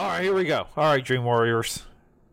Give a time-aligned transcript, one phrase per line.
[0.00, 0.68] All right, here we go.
[0.76, 1.84] All right, Dream Warriors.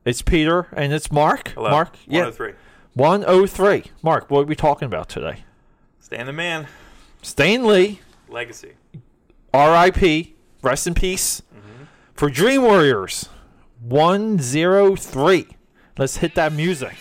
[0.05, 1.47] It's Peter and it's Mark.
[1.55, 1.71] Hello.
[1.71, 2.53] Mark, yeah, 103.
[2.93, 3.91] 103.
[4.03, 5.45] Mark, what are we talking about today?
[5.99, 6.67] Stan the man.
[7.23, 8.73] Stan Lee, Legacy.
[9.51, 10.35] R.I.P.
[10.61, 11.41] Rest in peace.
[11.41, 11.85] Mm-hmm.
[12.13, 13.29] For Dream Warriors,
[13.79, 15.47] 103.
[15.97, 16.95] Let's hit that music.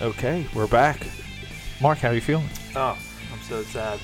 [0.00, 1.04] Okay, we're back.
[1.80, 2.48] Mark, how are you feeling?
[2.76, 2.96] Oh,
[3.32, 3.98] I'm so sad.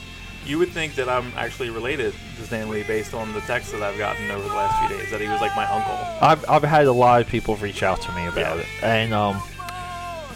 [0.46, 3.82] You would think that I'm actually related to Stan Lee based on the texts that
[3.82, 5.94] I've gotten over the last few days, that he was like my uncle.
[6.20, 8.62] I've, I've had a lot of people reach out to me about Yeah.
[8.62, 9.42] it, and um,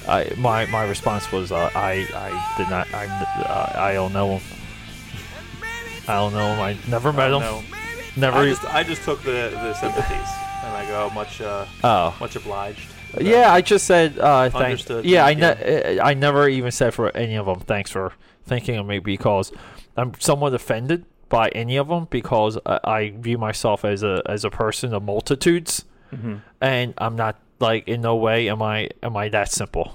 [0.08, 4.38] I my my response was uh, I I did not I uh, I don't know
[4.38, 4.42] him.
[6.08, 6.60] I don't know him.
[6.60, 7.64] I never met him.
[8.16, 8.38] Never.
[8.38, 10.28] I just, I just took the, the sympathies,
[10.64, 12.16] and I go much uh, oh.
[12.18, 12.90] much obliged.
[13.20, 14.88] Yeah, I just said uh, thanks.
[15.04, 18.12] Yeah, I ne- I never even said for any of them thanks for
[18.44, 19.52] thinking of me because
[19.96, 24.44] I'm somewhat offended by any of them because I, I view myself as a as
[24.44, 26.36] a person of multitudes, Mm-hmm.
[26.60, 29.94] and I'm not like in no way am I am I that simple.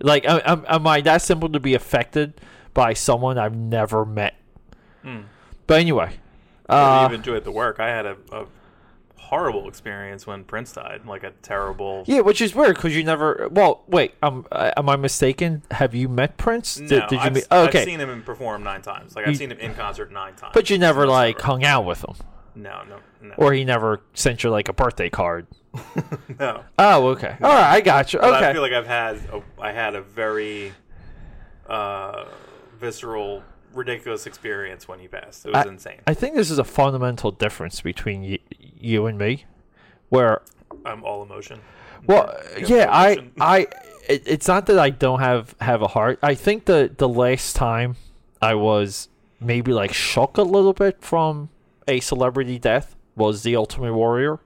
[0.00, 2.40] Like am, am, I that simple to be affected
[2.72, 4.36] by someone I've never met?
[5.04, 5.24] Mm.
[5.66, 6.12] But anyway,
[6.68, 7.80] I uh, even enjoyed the work.
[7.80, 8.46] I had a, a
[9.28, 11.02] horrible experience when Prince died.
[11.06, 12.04] Like a terrible.
[12.06, 13.48] yeah, which is weird because you never.
[13.50, 15.62] Well, wait, um, am I mistaken?
[15.70, 16.78] Have you met Prince?
[16.80, 17.44] No, did, did you I've, meet?
[17.50, 19.14] s- okay, I've seen him perform nine times.
[19.14, 20.52] Like I've seen him in concert nine times.
[20.54, 22.14] but you never like never- hung out with him,
[22.54, 23.34] No, no, no.
[23.36, 25.46] or he never sent you like a birthday card.
[26.40, 26.64] no.
[26.78, 27.36] Oh, okay.
[27.42, 28.18] All right, I got you.
[28.20, 30.72] But I feel like I've had a, I had a very
[31.68, 32.24] uh,
[32.80, 33.42] visceral,
[33.74, 35.44] ridiculous experience when he passed.
[35.46, 36.00] It was insane.
[36.06, 38.38] I think this is a fundamental difference between
[38.80, 39.44] you and me,
[40.08, 40.42] where
[40.84, 41.60] I'm all emotion.
[42.06, 42.34] Well,
[42.66, 43.32] yeah, I, emotion.
[43.40, 43.58] I,
[44.08, 46.18] it, it's not that I don't have have a heart.
[46.22, 47.96] I think the the last time
[48.40, 49.08] I was
[49.40, 51.50] maybe like shocked a little bit from
[51.86, 54.40] a celebrity death was the Ultimate Warrior,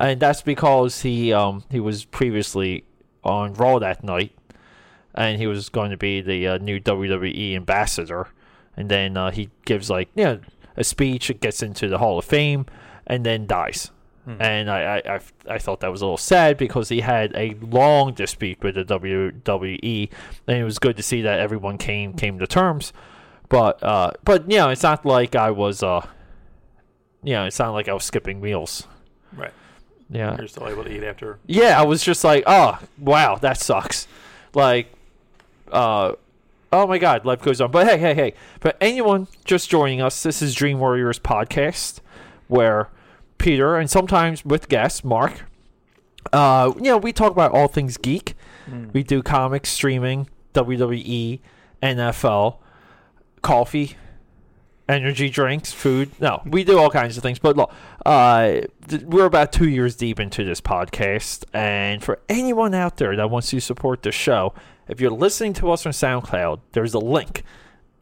[0.00, 2.84] and that's because he um he was previously
[3.24, 4.32] on Raw that night,
[5.14, 8.28] and he was going to be the uh, new WWE ambassador,
[8.76, 10.40] and then uh, he gives like you know
[10.76, 12.66] a speech, it gets into the Hall of Fame,
[13.06, 13.90] and then dies
[14.26, 17.54] and I, I, I, I thought that was a little sad because he had a
[17.60, 20.08] long dispute with the WWE,
[20.46, 22.92] and it was good to see that everyone came came to terms.
[23.48, 26.06] But uh, but you know, it's not like I was uh,
[27.24, 28.86] you know, it's not like I was skipping meals.
[29.36, 29.52] Right.
[30.08, 31.38] Yeah, You're still able to eat after.
[31.46, 34.06] yeah, I was just like, oh wow, that sucks.
[34.54, 34.92] Like,
[35.72, 36.12] uh,
[36.72, 37.72] oh my god, life goes on.
[37.72, 38.34] But hey, hey, hey!
[38.60, 42.00] But anyone just joining us, this is Dream Warriors podcast,
[42.48, 42.88] where
[43.38, 45.44] Peter and sometimes with guests Mark,
[46.32, 48.34] uh, you know, we talk about all things geek.
[48.92, 51.40] We do comics, streaming, WWE,
[51.82, 52.56] NFL,
[53.42, 53.96] coffee,
[54.88, 56.10] energy drinks, food.
[56.20, 57.38] No, we do all kinds of things.
[57.38, 57.72] But look,
[58.06, 63.16] uh, th- we're about two years deep into this podcast, and for anyone out there
[63.16, 64.54] that wants to support the show,
[64.88, 67.42] if you're listening to us on SoundCloud, there's a link.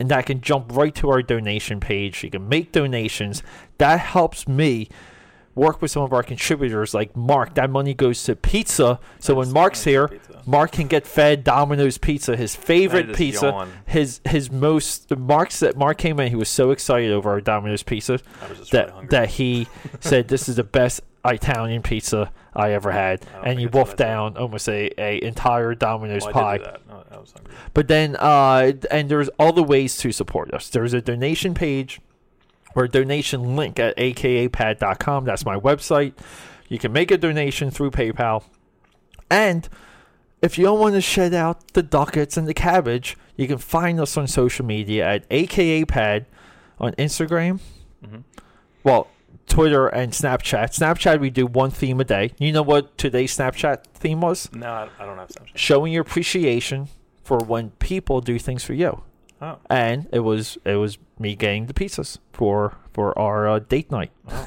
[0.00, 2.25] And that can jump right to our donation page.
[2.25, 3.43] You can make donations.
[3.78, 4.88] That helps me
[5.55, 7.55] work with some of our contributors like Mark.
[7.55, 8.99] That money goes to pizza.
[9.19, 10.43] So when Mark's here, pizza.
[10.47, 13.47] Mark can get fed Domino's pizza, his favorite pizza.
[13.47, 13.72] yawn.
[13.84, 16.28] His his most Mark's that Mark came in.
[16.31, 19.69] He was so excited over our Domino's pizza I was just that really that he
[20.00, 24.37] said this is the best Italian pizza I ever had, I and he wolfed down
[24.37, 26.77] almost a, a entire Domino's Well, pie.
[27.10, 27.16] I did do that.
[27.16, 27.54] No, I was hungry.
[27.75, 30.69] But then, uh, and there's all the ways to support us.
[30.69, 32.00] There's a donation page
[32.75, 35.25] or a donation link at akapad.com.
[35.25, 36.12] That's my website.
[36.69, 38.44] You can make a donation through PayPal.
[39.31, 39.69] And
[40.43, 43.99] if you don't want to shed out the ducats and the cabbage, you can find
[44.00, 46.26] us on social media at akapad
[46.78, 47.60] on Instagram.
[48.04, 48.22] Mhm.
[48.84, 49.09] Well,
[49.47, 50.70] Twitter and Snapchat.
[50.78, 52.31] Snapchat, we do one theme a day.
[52.38, 54.49] You know what today's Snapchat theme was?
[54.53, 55.56] No, I, I don't have Snapchat.
[55.56, 56.88] showing your appreciation
[57.30, 59.02] for when people do things for you.
[59.41, 59.58] Oh.
[59.70, 64.10] And it was it was me getting the pizzas for for our uh, date night.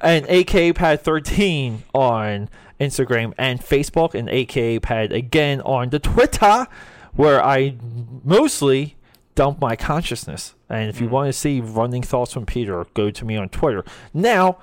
[0.00, 2.48] and AKA Pad 13 on
[2.80, 6.66] Instagram and Facebook and AKA Pad again on the Twitter
[7.14, 7.76] where I
[8.24, 8.96] mostly
[9.34, 10.54] dump my consciousness.
[10.70, 11.10] And if you Mm.
[11.10, 13.84] want to see running thoughts from Peter, go to me on Twitter.
[14.14, 14.56] Now,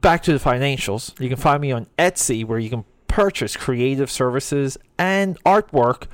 [0.00, 1.12] back to the financials.
[1.20, 2.84] You can find me on Etsy where you can
[3.16, 6.06] purchase creative services and artwork.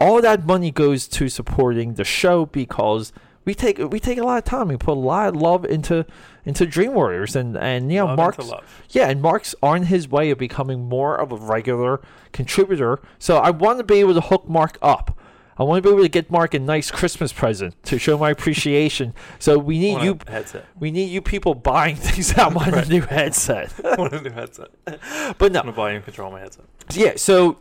[0.00, 3.12] All that money goes to supporting the show because
[3.44, 4.68] we take we take a lot of time.
[4.68, 6.06] We put a lot of love into
[6.46, 8.50] into Dream Warriors and and you know Love Mark's
[8.88, 12.00] yeah, and Mark's on his way of becoming more of a regular
[12.32, 13.00] contributor.
[13.18, 15.14] So I want to be able to hook Mark up.
[15.58, 18.30] I want to be able to get Mark a nice Christmas present to show my
[18.30, 19.14] appreciation.
[19.38, 20.18] So we need you.
[20.28, 20.66] headset.
[20.78, 22.88] We need you people buying things out my Right.
[22.88, 23.72] new headset.
[23.98, 24.68] Want a new headset.
[24.84, 26.64] But no, I'm gonna buy and control my headset.
[26.92, 27.12] yeah.
[27.16, 27.58] So,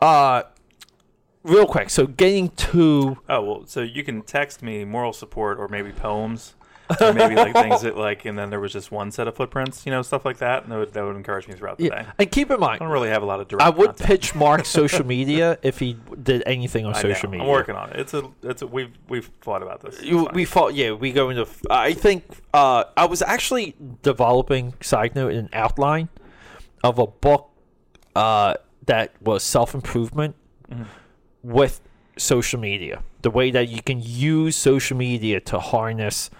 [0.00, 0.42] uh,
[1.42, 1.90] real quick.
[1.90, 6.54] So getting to Oh well, so you can text me moral support or maybe poems,
[7.00, 9.84] or maybe like things that like, and then there was just one set of footprints,
[9.86, 12.02] you know, stuff like that, and that would, that would encourage me throughout the yeah,
[12.02, 12.08] day.
[12.18, 13.62] and keep in mind, I don't really have a lot of direct.
[13.64, 14.06] I would contact.
[14.08, 17.32] pitch Mark social media if he did anything on I social know.
[17.38, 17.46] media.
[17.46, 18.00] I'm working on it.
[18.00, 18.66] It's a, it's a.
[18.66, 20.02] We've we've thought about this.
[20.02, 20.74] You, we fought.
[20.74, 21.46] Yeah, we go into.
[21.70, 22.24] I think
[22.54, 24.74] uh, I was actually developing.
[24.80, 26.08] Side note, an outline
[26.84, 27.50] of a book
[28.16, 28.54] uh,
[28.86, 30.34] that was self improvement
[30.70, 30.86] Mhm.
[31.42, 31.80] with
[32.16, 33.02] social media.
[33.22, 36.30] The way that you can use social media to harness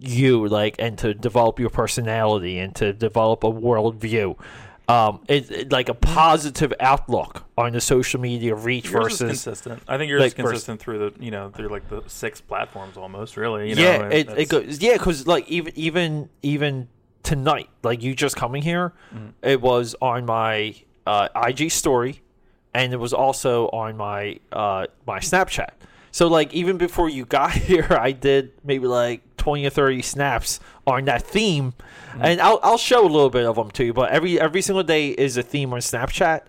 [0.00, 4.38] you, like, and to develop your personality and to develop a worldview.
[4.88, 9.82] Um, it, it- like a positive outlook on the social media reach Yours versus consistent.
[9.86, 12.96] I think yours like, is consistent through the you know through like the six platforms
[12.96, 13.36] almost.
[13.36, 14.80] Really, you yeah, know, it, it goes.
[14.82, 16.88] Yeah, because like even even even
[17.22, 19.32] tonight, like you just coming here, Mhm.
[19.42, 20.74] it was on my
[21.06, 22.20] uh, IG story,
[22.74, 25.70] and it was also on my uh, my Snapchat.
[26.12, 30.60] So like even before you got here, I did maybe like twenty or thirty snaps
[30.86, 32.22] on that theme, mm-hmm.
[32.22, 33.92] and I'll I'll show a little bit of them to you.
[33.92, 36.42] But every every single day is a theme on Snapchat,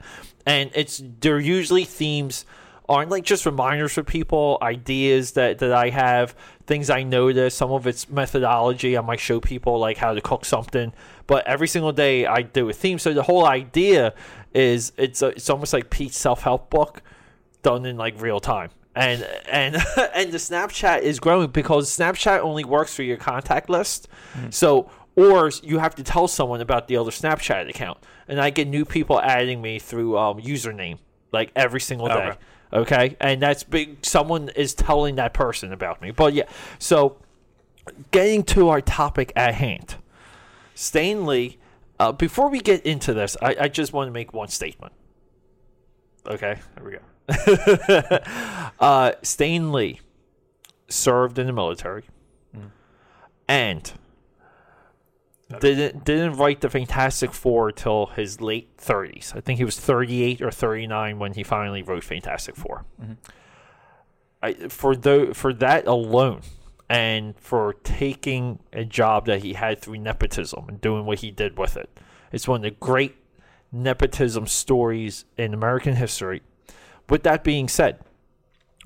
[0.46, 2.46] and it's they're usually themes
[2.90, 6.36] aren't like just reminders for people, ideas that that I have,
[6.68, 7.56] things I notice.
[7.56, 8.98] Some of it's methodology.
[8.98, 10.92] I might show people like how to cook something,
[11.26, 13.00] but every single day I do a theme.
[13.00, 14.14] So the whole idea
[14.54, 17.02] is it's a, it's almost like Pete's self help book
[17.62, 18.70] done in like real time.
[18.96, 19.76] And and
[20.16, 24.08] and the Snapchat is growing because Snapchat only works for your contact list.
[24.50, 28.00] So or you have to tell someone about the other Snapchat account.
[28.28, 30.98] And I get new people adding me through um, username
[31.32, 32.14] like every single day.
[32.14, 32.38] Okay.
[32.74, 33.18] Okay?
[33.20, 36.12] And that's big someone is telling that person about me.
[36.12, 36.46] But yeah,
[36.80, 37.18] so
[38.12, 39.96] getting to our topic at hand.
[40.76, 41.60] Stan Lee,
[42.00, 44.94] uh, before we get into this, I, I just want to make one statement.
[46.26, 46.56] Okay.
[46.78, 47.00] here we go.
[48.80, 50.00] uh, Stan Lee
[50.90, 52.04] served in the military
[52.56, 52.70] Mm.
[53.48, 53.94] and
[55.60, 59.34] didn't didn't write the Fantastic Four till his late thirties.
[59.36, 62.86] I think he was thirty eight or thirty nine when he finally wrote Fantastic 4
[63.02, 63.18] Mhm.
[64.42, 66.42] I, for tho- for that alone,
[66.90, 71.58] and for taking a job that he had through nepotism and doing what he did
[71.58, 71.90] with it,
[72.32, 73.16] it's one of the great
[73.72, 76.42] nepotism stories in American history.
[77.10, 78.00] With that being said,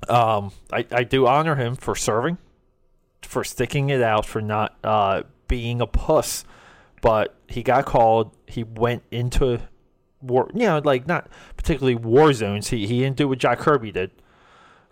[0.08, 2.38] um, I, I do honor him for serving,
[3.22, 6.44] for sticking it out, for not uh, being a puss.
[7.00, 8.36] But he got called.
[8.46, 9.60] He went into
[10.20, 10.50] war.
[10.52, 12.68] You know, like not particularly war zones.
[12.68, 14.10] He he didn't do what Jack Kirby did.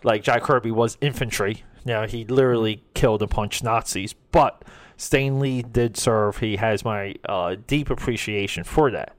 [0.03, 1.63] Like Jack Kirby was infantry.
[1.85, 4.13] You know, he literally killed and punched Nazis.
[4.13, 4.63] But
[4.97, 6.37] Stan Lee did serve.
[6.37, 9.15] He has my uh, deep appreciation for that.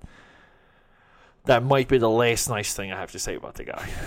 [1.48, 3.88] That might be the last nice thing I have to say about the guy.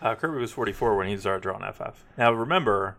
[0.00, 2.02] Uh, Kirby was 44 when he started drawing FF.
[2.18, 2.96] Now remember,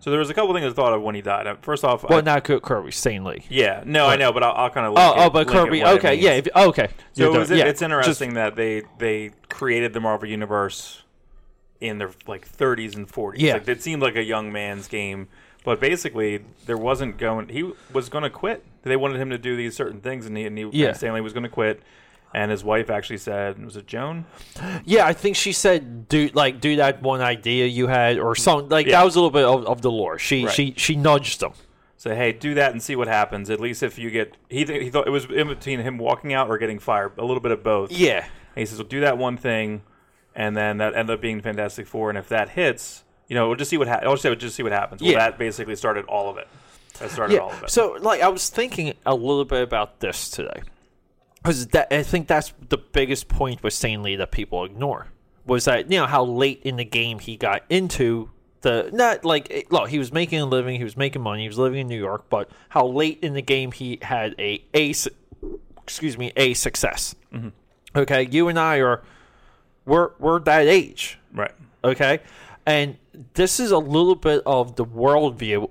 [0.00, 1.46] so there was a couple things I thought of when he died.
[1.46, 3.44] Uh, First off, Well, I- not Kirby, Stan Lee.
[3.48, 5.84] yeah, no, I know, but I'll, I'll kind of Oh, oh, but Kirby.
[5.84, 6.88] Okay, yeah, if, okay.
[7.12, 11.04] So it was, yeah, it's just- interesting that they they created the Marvel universe
[11.80, 13.34] in their like 30s and 40s.
[13.36, 13.52] Yeah.
[13.52, 15.28] like, it seemed like a young man's game,
[15.64, 17.48] but basically there wasn't going.
[17.48, 18.64] He was going to quit.
[18.82, 20.88] They wanted him to do these certain things, and he and, he, Yeah.
[20.88, 21.82] and Stan Lee was going to quit.
[22.32, 24.24] And his wife actually said, "Was it Joan?"
[24.84, 28.68] yeah, I think she said, "Do like do that one idea you had, or something."
[28.68, 28.98] Like Yeah.
[29.00, 30.16] that was a little bit of, of the lore.
[30.18, 30.54] She Right.
[30.54, 31.52] she she nudged him.
[31.96, 33.50] Say, hey, do that and see what happens.
[33.50, 36.32] At least if you get, he th- he thought it was in between him walking
[36.32, 37.90] out or getting fired, a little bit of both.
[37.92, 38.20] Yeah,
[38.56, 39.82] And he says, well, do that one thing,
[40.34, 42.08] and then that ended up being Fantastic Four.
[42.08, 44.08] And if that hits, you know, we'll just see what happens.
[44.08, 45.00] I'll just just see what happens.
[45.00, 45.18] Well, Yeah.
[45.18, 46.48] that basically started all of it.
[46.98, 47.70] That started all of it.
[47.70, 50.62] So like I was thinking a little bit about this today,
[51.36, 55.06] because I think that's the biggest point with Stan Lee that people ignore
[55.46, 58.30] was that you know how late in the game he got into
[58.62, 61.56] the not like look he was making a living he was making money he was
[61.56, 64.92] living in New York but how late in the game he had a a
[65.82, 67.14] excuse me a success.
[67.32, 67.48] Mm-hmm.
[67.96, 69.02] Okay, you and I are
[69.86, 71.52] we're we're that age right.
[71.82, 72.20] okay
[72.66, 72.96] and
[73.34, 75.70] this is a little bit of the worldview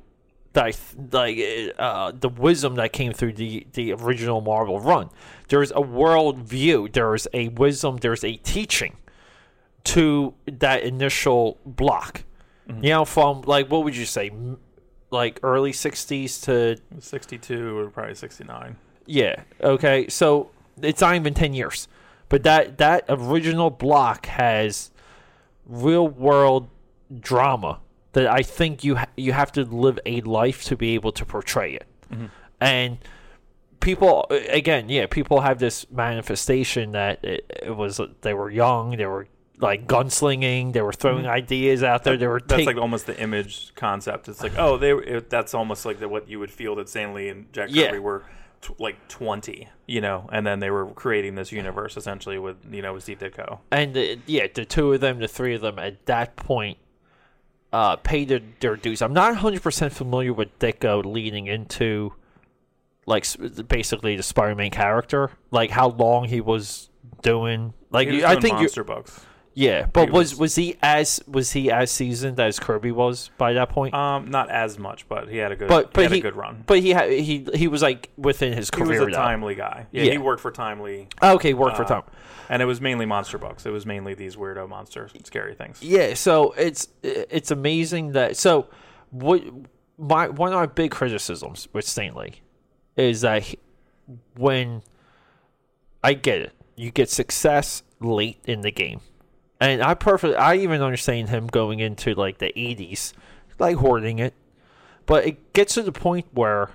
[0.54, 5.10] that I th- like uh, the wisdom that came through the the original Marvel run.
[5.48, 6.92] There's a worldview.
[6.94, 7.98] There's a wisdom.
[7.98, 8.98] There's a teaching
[9.86, 12.24] to that initial block.
[12.82, 14.32] You know, from like what would you say,
[15.10, 18.76] like early '60s to 62 or probably 69.
[19.08, 19.42] yeah.
[19.62, 20.08] Okay.
[20.08, 21.88] So it's not even ten years,
[22.28, 24.92] But that that original block has
[25.66, 26.70] real world
[27.20, 27.80] drama
[28.14, 31.26] that I think you ha- you have to live a life to be able to
[31.26, 31.88] portray it.
[32.62, 32.98] And
[33.80, 39.06] people again, yeah, people have this manifestation that it, it was they were young, they
[39.06, 39.28] were
[39.60, 43.20] like gunslinging, they were throwing ideas out there, they were That's take- like almost the
[43.20, 44.28] image concept.
[44.28, 44.92] It's like, oh, they.
[44.94, 47.98] It, that's almost like the, what you would feel that Stan Lee and Jack Yeah.
[48.00, 48.24] Were
[48.62, 52.82] t- like twenty, you know, and then they were creating this universe essentially with you
[52.82, 53.60] know with Steve Ditko.
[53.72, 56.78] and uh, yeah, the two of them, the three of them at that point
[57.72, 59.02] uh, paid their, their dues.
[59.02, 62.14] I'm not 100 percent familiar with Ditko leading into
[63.06, 63.26] like
[63.68, 66.90] basically the Spider-Man character, like how long he was
[67.22, 67.74] doing.
[67.90, 69.26] Like I doing think you, monster books.
[69.60, 73.70] Yeah, but was was- he as was he as seasoned as Kirby was by that
[73.70, 73.94] point?
[73.94, 75.68] Um, not as much, but he had a good.
[75.68, 76.64] but but he had he a good run.
[76.66, 78.94] But he had he he was like within his career.
[79.02, 79.88] He was a timely guy.
[79.92, 80.12] Yeah, Yeah.
[80.14, 82.04] he worked for Timely, Okay, worked for uh, Tom.
[82.48, 83.66] and it was mainly monster books.
[83.66, 85.82] It was mainly these weirdo monster scary things.
[85.84, 88.68] Yeah, so it's it's amazing that so
[89.12, 89.44] what
[89.98, 92.36] my one of my big criticisms with Stan Lee
[92.96, 93.60] is that he-
[94.38, 94.84] when
[96.02, 99.02] I get it, you get success late in the game,
[99.60, 103.14] and I perfectly I even understand him going into like the eighties,
[103.58, 104.34] like hoarding it,
[105.06, 106.70] but it gets to the point where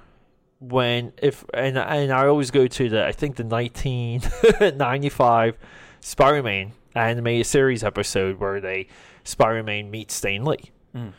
[0.60, 4.22] when if and and I always go to the I think the nineteen
[4.60, 5.56] ninety five
[6.00, 8.88] Spider Man animated series episode where they
[9.24, 10.70] Spider Man meets Stan Lee.
[10.94, 11.12] Mm.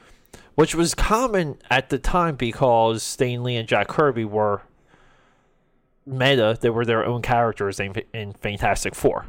[0.55, 4.61] Which was common at the time because Stan Lee and Jack Kirby were
[6.05, 9.25] meta, they were their own characters in, in Fantastic Four.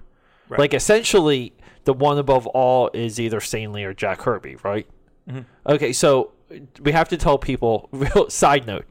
[0.49, 0.61] Right.
[0.61, 1.53] Like essentially
[1.87, 4.87] the one above all is either Stan Lee or Jack Kirby, right?
[5.29, 5.41] Mm-hmm.
[5.73, 6.33] Okay, so
[6.81, 8.85] we have to tell people real side note,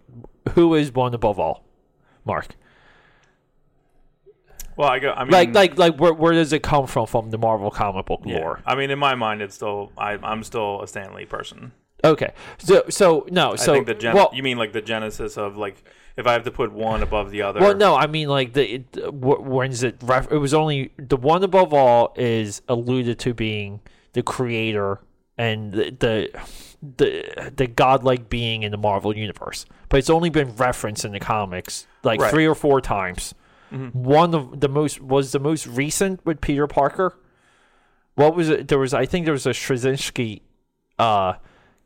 [0.53, 1.63] who is one above all?
[2.23, 2.55] Mark.
[4.77, 5.11] Well, I go.
[5.11, 8.07] I mean, like like like where where does it come from from the Marvel comic
[8.07, 8.39] book yeah.
[8.39, 8.61] lore?
[8.65, 9.91] I mean, in my mind, it's still.
[9.97, 11.71] I, I'm still a Stan Lee person.
[12.05, 15.37] Okay, so so no, so I think the gen- well, you mean like the genesis
[15.37, 15.83] of like
[16.17, 17.59] if I have to put one above the other.
[17.59, 19.97] well, no, I mean like the it, wh- when's it?
[20.01, 23.81] Ref- it was only the one above all is alluded to being
[24.13, 24.99] the creator
[25.37, 26.41] and the the
[26.97, 31.19] the, the godlike being in the Marvel universe, but it's only been referenced in the
[31.19, 32.29] comics like Right.
[32.31, 33.33] three or four times.
[33.71, 37.17] One of the most was the most recent with Peter Parker.
[38.13, 38.69] What was it?
[38.69, 40.41] There was I think there was a Straczynski
[40.97, 41.33] uh,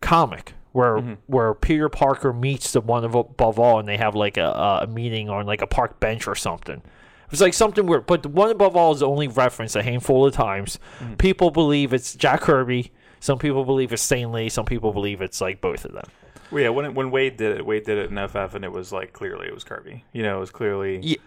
[0.02, 1.14] comic where mm-hmm.
[1.28, 5.30] where Peter Parker meets the one above all, and they have like a, a meeting
[5.30, 6.78] on like a park bench or something.
[6.78, 10.26] It was like something weird, but the one above all is only referenced a handful
[10.26, 10.80] of times.
[11.00, 11.16] Mm-hmm.
[11.16, 12.92] People believe it's Jack Kirby.
[13.20, 14.50] Some people believe it's Stan Lee.
[14.50, 16.06] Some people believe it's like both of them.
[16.52, 18.72] Well, yeah, when it, when Waid did it, Waid did it in FF, and it
[18.72, 20.04] was like clearly it was Kirby.
[20.14, 21.18] You know, it was clearly, Yeah.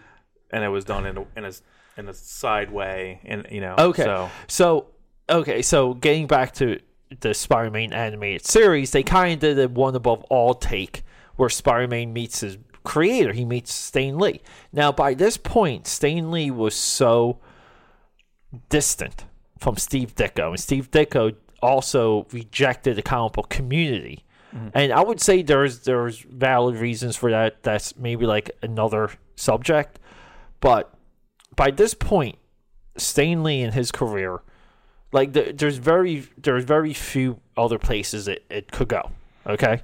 [0.51, 1.51] and it was done in a in a
[1.97, 3.75] in a side way, and you know.
[3.77, 4.03] Okay.
[4.03, 4.87] So So,
[5.29, 6.79] okay, so getting back to
[7.19, 11.03] the Spider-Man animated series, they kind of did a one above all take
[11.35, 13.33] where Spider-Man meets his creator.
[13.33, 14.41] He meets Stan Lee.
[14.71, 17.39] Now, by this point, Stan Lee was so
[18.69, 19.25] distant
[19.57, 24.25] from Steve Ditko, and Steve Ditko also rejected the comic book community.
[24.53, 24.67] Mm-hmm.
[24.73, 27.63] And I would say there's there's valid reasons for that.
[27.63, 29.99] That's maybe like another subject,
[30.59, 30.93] but
[31.55, 32.37] by this point,
[32.97, 34.41] Stan Lee in his career,
[35.13, 39.11] like the, there's very there's very few other places it, it could go.
[39.47, 39.81] Okay,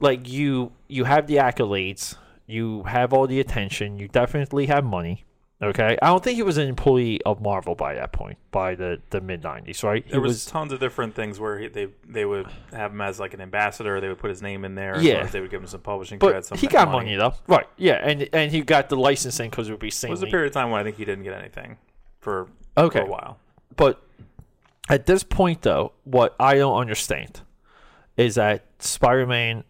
[0.00, 5.24] like you you have the accolades, you have all the attention, you definitely have money.
[5.60, 9.00] Okay, I don't think he was an employee of Marvel by that point, by the,
[9.10, 10.08] the mid '90s, right?
[10.08, 13.34] There was, tons of different things where he, they they would have him as like
[13.34, 14.00] an ambassador.
[14.00, 15.00] They would put his name in there.
[15.00, 15.26] Yeah.
[15.26, 16.48] they would give him some publishing but credits.
[16.48, 17.16] Some he got money.
[17.16, 17.66] though, right?
[17.76, 20.12] Yeah, and and he got the licensing because it would be Stan Lee.
[20.12, 21.76] was a period of time when I think he didn't get anything
[22.20, 23.00] for Okay.
[23.00, 23.38] for a while.
[23.74, 24.00] But
[24.88, 27.40] at this point, though, what I don't understand
[28.16, 29.64] is that Spider Man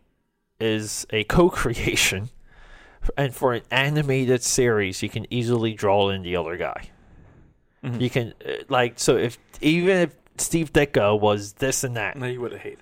[0.61, 2.31] is a co creation,
[3.17, 6.91] and for an animated series, you can easily draw in the other guy.
[7.83, 12.27] You can, uh, like, so if even if Steve Ditko was this and that, No,
[12.27, 12.81] you would have hated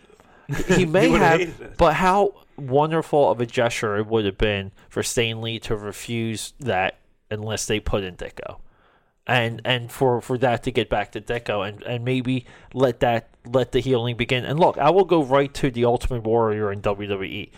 [0.48, 0.66] it.
[0.78, 1.12] he may
[1.42, 1.76] it.
[1.76, 6.54] but how wonderful of a gesture it would have been for Stan Lee to refuse
[6.60, 6.96] that
[7.30, 8.58] unless they put in Ditko,
[9.26, 13.30] and and for for that to get back to Ditko and and maybe let that
[13.44, 14.44] let the healing begin.
[14.44, 17.50] And look, I will go right to the Ultimate Warrior in WWE.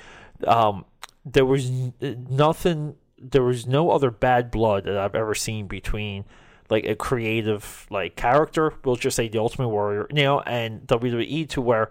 [0.47, 0.85] Um,
[1.25, 2.97] there was nothing.
[3.19, 6.25] There was no other bad blood that I've ever seen between
[6.71, 8.75] like a creative like character.
[8.85, 11.91] We'll just say the Ultimate Warrior, you know, and WWE to where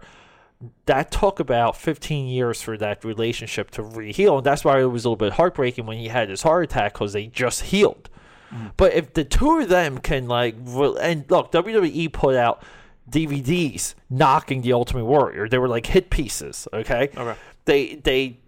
[0.85, 5.05] that took about 15 years for that relationship to re-heal and that's why it was
[5.05, 8.09] a little bit heartbreaking when he had his heart attack because they just healed
[8.77, 12.63] But if the two of them can like, re- and look, WWE put out
[13.09, 15.47] DVDs knocking the Ultimate Warrior.
[15.47, 16.67] They were like hit pieces.
[16.73, 17.09] Okay.
[17.15, 17.35] Okay.
[17.65, 18.39] They they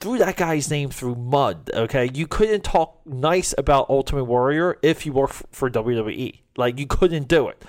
[0.00, 1.70] threw that guy's name through mud.
[1.72, 2.10] Okay.
[2.12, 6.40] You couldn't talk nice about Ultimate Warrior if you work for WWE.
[6.56, 7.64] Like you couldn't do it.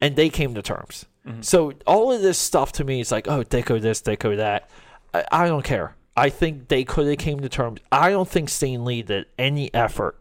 [0.00, 1.04] And they came to terms.
[1.26, 1.42] Mm-hmm.
[1.42, 4.70] So all of this stuff to me is like, oh, Ditko this, Ditko that.
[5.12, 5.94] I, I don't care.
[6.16, 7.80] I think they could have came to terms.
[7.92, 10.19] I don't think Stan Lee did any effort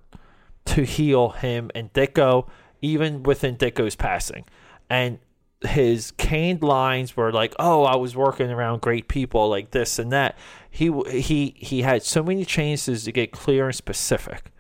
[0.66, 2.48] to heal him and Ditko,
[2.82, 4.46] even within Ditko's passing.
[4.90, 5.20] And
[5.62, 10.12] his canned lines were like, "Oh, I was working around great people like this and
[10.12, 10.38] that."
[10.70, 14.52] He he he had so many chances to get clear and specific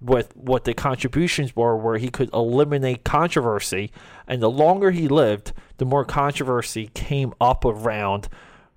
[0.00, 3.90] with what the contributions were, where he could eliminate controversy.
[4.28, 8.28] And the longer he lived, the more controversy came up around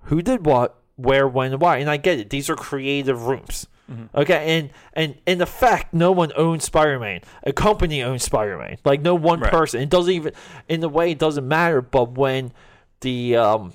[0.06, 1.76] who did what, where, when, why.
[1.78, 3.68] And I get it; these are creative rooms.
[4.14, 7.20] Okay, and and in effect, no one owns Spider-Man.
[7.44, 8.78] A company owns Spider-Man.
[8.84, 9.50] Like no one Right.
[9.50, 9.80] person.
[9.80, 10.32] It doesn't even
[10.68, 11.80] in the way it doesn't matter.
[11.80, 12.52] But when
[13.00, 13.72] the um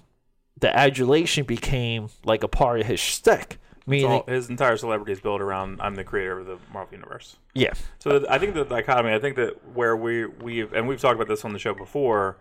[0.59, 5.19] the adulation became like a part of his shtick, meaning all, his entire celebrity is
[5.19, 7.37] built around I'm the creator of the Marvel universe.
[7.53, 9.13] yeah, So th- I think the dichotomy.
[9.13, 12.37] I think that where we we've and we've talked about this on the show before.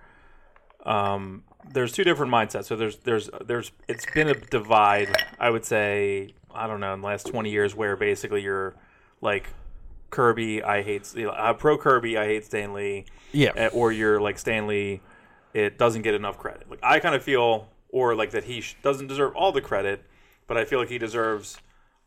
[0.85, 1.42] Um,
[1.73, 2.64] there's two different mindsets.
[2.64, 5.25] So there's there's there's it's been a divide.
[5.38, 8.75] I would say I don't know in the last 20 years where basically you're
[9.20, 9.49] like
[10.11, 10.62] Kirby.
[10.62, 12.16] I hate you know, uh, pro Kirby.
[12.16, 13.04] I hate Stan Lee.
[13.32, 15.00] yeah, eh, or you're like Stan Lee,
[15.54, 16.68] it doesn't get enough credit.
[16.70, 20.04] Like I kind of feel, or like that he sh- doesn't deserve all the credit,
[20.46, 21.58] but I feel like he deserves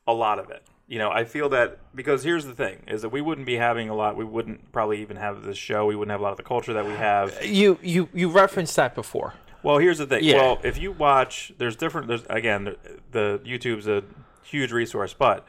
[0.08, 0.64] a lot of it.
[0.88, 3.90] You know, I feel that because here's the thing: is that we wouldn't be having
[3.90, 4.16] a lot.
[4.18, 5.86] We wouldn't probably even have this show.
[5.86, 7.46] We wouldn't have a lot of the culture that we have.
[7.46, 9.36] you you you referenced that before.
[9.64, 10.24] Well, here's the thing.
[10.24, 10.36] Yeah.
[10.38, 12.08] Well, if you watch, there's different.
[12.08, 12.78] There's again, the,
[13.12, 14.04] the YouTube's a
[14.44, 15.46] huge resource, but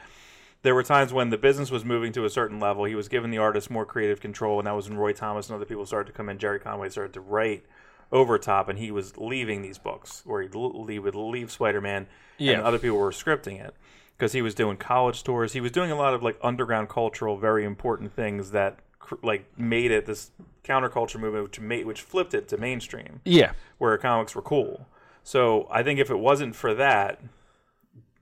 [0.62, 2.84] there were times when the business was moving to a certain level.
[2.84, 5.56] He was giving the artist more creative control, and that was when Roy Thomas and
[5.56, 6.38] other people started to come in.
[6.38, 7.64] Gerry Conway started to write
[8.12, 11.80] over top, and he was leaving these books, where he'd l- he would leave Spider
[11.80, 12.54] Man, Yeah.
[12.54, 13.74] and other people were scripting it
[14.18, 15.52] because he was doing college tours.
[15.52, 18.80] He was doing a lot of like underground cultural, very important things that
[19.22, 20.30] like made it this
[20.64, 24.86] counterculture movement, which made which flipped it to mainstream Yeah, where comics were cool.
[25.22, 27.20] So I think if it wasn't for that,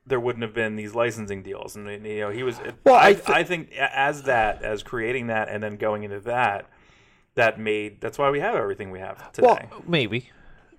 [0.06, 1.76] there wouldn't have been these licensing deals.
[1.76, 2.58] And you know, he was.
[2.84, 6.20] Well, I I, thi- I think as that, as creating that, and then going into
[6.20, 6.66] that,
[7.34, 8.00] that made.
[8.00, 9.68] That's why we have everything we have today.
[9.70, 10.30] well, maybe,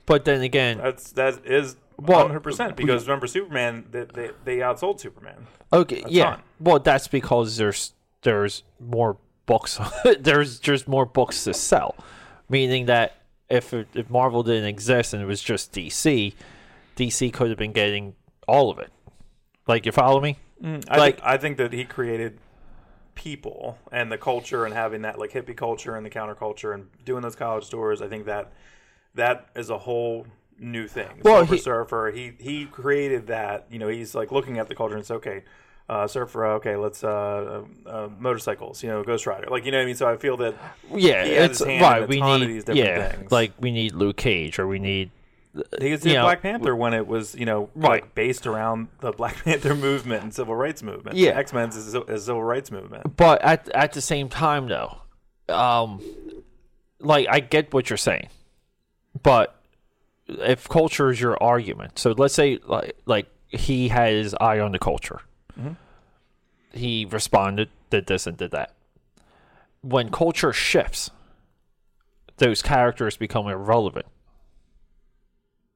[0.06, 4.58] but then again, that's that is Well, 100 percent because remember Superman, they, they they
[4.58, 5.46] outsold Superman.
[5.72, 6.40] okay, yeah.
[6.60, 9.18] Well, that's because there's there's more
[9.50, 9.80] books.
[10.20, 11.96] there's just more books to sell,
[12.50, 13.16] meaning that
[13.50, 16.34] if it, if Marvel didn't exist and it was just DC,
[16.96, 18.16] DC could have been getting
[18.48, 18.92] all of it.
[19.68, 20.38] Like you follow me?
[20.64, 22.38] Mm, I Like- think, I think that he created
[23.16, 27.22] people and the culture and having that like hippie culture and the counterculture and doing
[27.22, 28.02] those college tours.
[28.02, 28.52] I think that
[29.16, 30.26] that is a whole
[30.58, 31.22] new thing.
[31.24, 33.66] Well, Silver he- Surfer, he he created that.
[33.70, 35.44] You know, he's like looking at the culture and it's okay.
[35.90, 38.84] Uh, surfer, okay, let's uh, uh, motorcycles.
[38.84, 39.96] You know, Ghost Rider, like you know what I mean.
[39.96, 40.54] So I feel that
[40.94, 42.04] Yeah, He it's his hand in right.
[42.04, 43.32] a We need these different yeah, things.
[43.32, 45.10] like we need Luke Cage or we need
[45.82, 48.04] he did Black Panther when it was you know Right.
[48.04, 51.18] like based around the Black Panther movement and civil rights movement.
[51.18, 51.32] Yeah.
[51.32, 53.18] X Men's is a civil rights movement.
[53.18, 54.96] But at at the same time, though,
[55.50, 56.02] um,
[57.00, 58.30] like I get what you're saying,
[59.24, 59.56] but
[60.28, 64.78] if culture is your argument, so let's say like like he has eye on the
[64.80, 65.22] culture,
[66.74, 68.74] he responded, did this and did that.
[69.82, 71.10] When culture shifts,
[72.38, 74.06] those characters become irrelevant.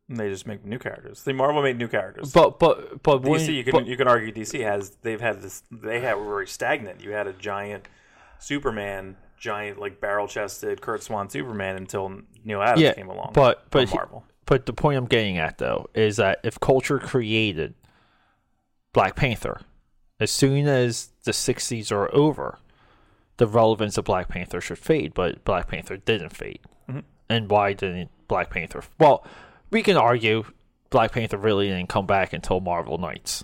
[0.09, 1.19] And they just make new characters.
[1.19, 2.33] See, Marvel made new characters.
[2.33, 5.41] But but but when, DC, you can but- you can argue DC has they've had
[5.41, 7.01] this they have were very stagnant.
[7.01, 7.87] You had a giant
[8.39, 13.31] Superman, giant like barrel chested Curt Swan Superman until Neal Adams yeah, came along.
[13.33, 14.25] but but Marvel.
[14.45, 17.73] But the point I'm getting at though is that if culture created
[18.91, 19.61] Black Panther,
[20.23, 22.59] as soon as the '60s are over,
[23.37, 25.13] the relevance of Black Panther should fade.
[25.13, 26.59] But Black Panther didn't fade.
[26.89, 26.99] Mm-hmm.
[27.29, 28.83] And why didn't Black Panther?
[28.99, 29.25] Well,
[29.69, 30.45] we can argue
[30.89, 33.43] Black Panther really didn't come back until Marvel Knights,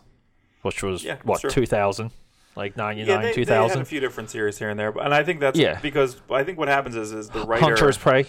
[0.62, 1.50] which was Yeah, what sure.
[1.50, 2.12] 2000,
[2.56, 3.82] like 99, Yeah, they, they had 2000.
[3.82, 5.80] a few different series here and there, but and I think that's Yeah.
[5.82, 8.26] because I think what happens is is the writer Panther's Prey,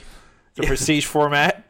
[0.56, 1.64] the prestige format,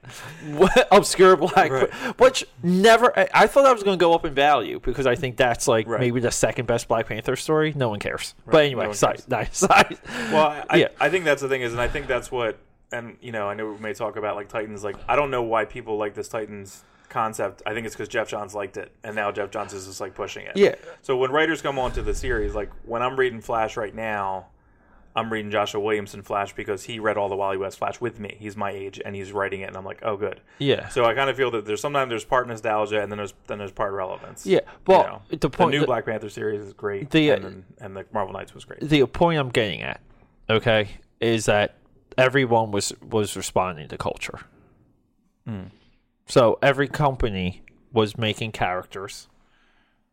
[0.91, 1.91] obscure black, Right.
[2.19, 3.17] which never.
[3.19, 5.69] I, I thought that was going to go up in value because I think that's
[5.69, 6.01] like Right.
[6.01, 7.73] maybe the second best Black Panther story.
[7.77, 8.35] No one cares.
[8.47, 9.99] But Right, anyway, no side, nice side.
[10.33, 10.89] Well, I, I, Yeah.
[10.99, 12.59] I think that's the thing is, and I think that's what,
[12.93, 14.83] and you know, I know we may talk about like Titans.
[14.83, 17.63] Like, I don't know why people like this Titans concept.
[17.67, 20.15] I think it's because Geoff Johns liked it, and now Geoff Johns is just like
[20.15, 20.57] pushing it.
[20.57, 20.75] Yeah.
[21.03, 24.47] So when writers come onto the series, like when I'm reading Flash right now,
[25.17, 28.37] I'm reading Joshua Williamson Flash because he read all the Wally West Flash with me.
[28.39, 30.41] He's my age and he's writing it, and I'm like, oh, good.
[30.59, 30.89] Yeah.
[30.89, 33.59] So I kind of feel that there's sometimes there's part nostalgia and then there's then
[33.59, 34.47] there's part relevance.
[34.47, 34.61] Yeah.
[34.65, 37.65] You Well, know, the point new the, Black Panther series is great, The, and, then,
[37.81, 38.81] and the Marvel Knights was great.
[38.81, 40.01] the point I'm getting at,
[40.49, 41.77] okay, is that
[42.17, 44.41] everyone was was responding to culture.
[45.47, 45.65] Hmm.
[46.27, 49.27] So every company was making characters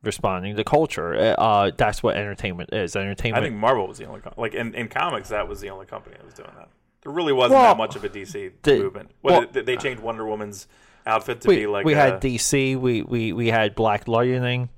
[0.03, 1.35] responding to culture.
[1.37, 2.95] Uh, that's what entertainment is.
[2.95, 3.43] Entertainment.
[3.43, 5.85] I think Marvel was the only com- like in, in comics that was the only
[5.85, 6.69] company that was doing that.
[7.03, 9.11] There really wasn't Well, that much of a DC the- movement.
[9.21, 10.67] What well- they changed Wonder Woman's
[11.05, 12.77] outfit to we, be like we a- had DC.
[12.79, 14.69] We, we we had Black Lightning.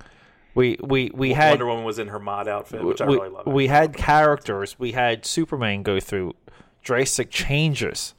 [0.56, 3.46] We we we had Wonder Woman was in her mod outfit, which I really love.
[3.48, 4.78] we had characters.
[4.80, 6.36] We had Superman go through
[6.84, 8.14] drastic changes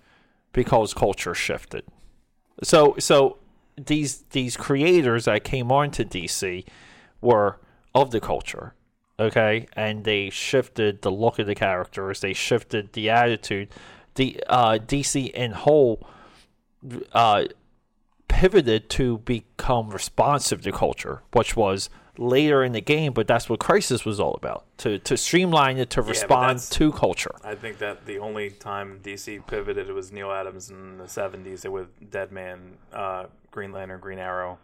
[0.53, 1.85] because culture shifted.
[2.63, 3.39] So so
[3.77, 6.65] these these creators that came on to DC
[7.21, 7.59] were
[7.95, 8.75] of the culture,
[9.19, 12.21] okay, and they shifted the look of the characters.
[12.21, 13.69] They shifted the attitude.
[14.15, 16.07] The uh, DC in whole
[17.13, 17.45] uh,
[18.29, 23.61] pivoted to become responsive to culture, which was later in the game, but that's what
[23.61, 27.35] Crisis was all about to to streamline it to respond that's- to culture.
[27.43, 31.89] I think that the only time DC pivoted was Neal Adams in the '70s with
[32.11, 34.59] Dead Man, uh, Green Lantern, Green Arrow.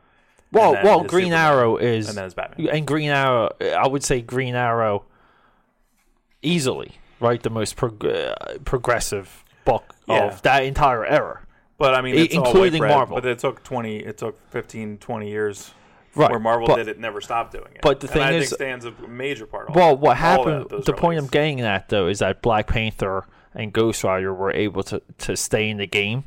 [0.56, 2.68] Well, well, Green Superman, Arrow is and then his Batman.
[2.68, 3.50] and Green Arrow.
[3.60, 5.04] I would say Green Arrow
[6.42, 10.26] easily right the most prog- uh, progressive book Yeah.
[10.26, 11.40] of that entire era.
[11.78, 13.16] But I mean, I- it's all including bread, Marvel.
[13.16, 15.72] But it took 20, it took 15, 20 years.
[16.14, 17.82] Right, Where Marvel but- did it, never stopped doing it.
[17.82, 19.68] but the and thing I is- think stands a major part.
[19.68, 20.70] Of Well, all- what happened?
[20.70, 24.50] that- the point I'm getting at though is that Black Panther and Ghost Rider were
[24.52, 26.24] able to to stay in the game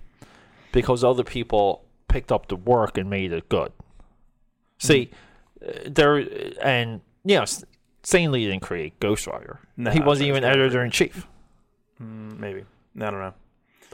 [0.72, 3.72] because other people picked up the work and made it good.
[4.80, 5.12] See,
[5.66, 6.18] uh, there
[6.64, 7.64] and you know, S-
[8.04, 9.60] Stan Lee didn't create Ghost Rider.
[9.78, 11.28] No, he wasn't even editor in chief.
[12.02, 12.64] Mm, maybe
[12.96, 13.34] I don't know.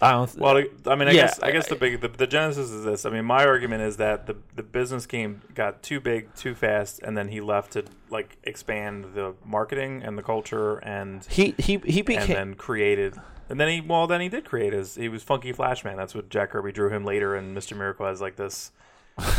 [0.01, 0.27] I don't.
[0.27, 2.83] Th- Well, I mean, I Yeah, guess I guess the big the, the genesis is
[2.83, 3.05] this.
[3.05, 6.99] I mean, my argument is that the the business game got too big too fast,
[7.01, 11.77] and then he left to like expand the marketing and the culture and he he
[11.77, 13.15] he and became then created.
[13.49, 15.95] And then he well then he did create his he was Funky Flashman.
[15.97, 18.71] That's what Jack Kirby drew him later, and Mister Miracle has like this.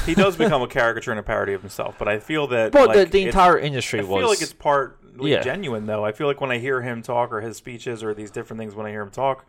[0.07, 2.87] He does become a caricature and a parody of himself, but I feel that well,
[2.87, 4.21] like, the, the entire industry I was.
[4.21, 5.43] feel like it's part Yeah.
[5.43, 6.05] genuine though.
[6.05, 8.75] I feel like when I hear him talk or his speeches or these different things
[8.75, 9.45] when I hear him talk,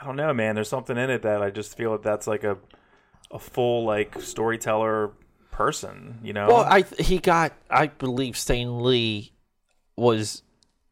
[0.00, 0.54] I don't know, man.
[0.56, 2.58] There's something in it that I just feel that that's like a
[3.30, 5.10] a full like storyteller
[5.50, 6.48] person, you know?
[6.48, 7.54] Well, I he got.
[7.70, 9.32] I believe Stan Lee
[9.96, 10.42] was.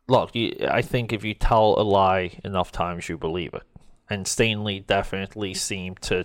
[0.08, 3.62] Look, you, I think if you tell a lie enough times, you believe it.
[4.10, 6.24] And Stan Lee definitely seemed to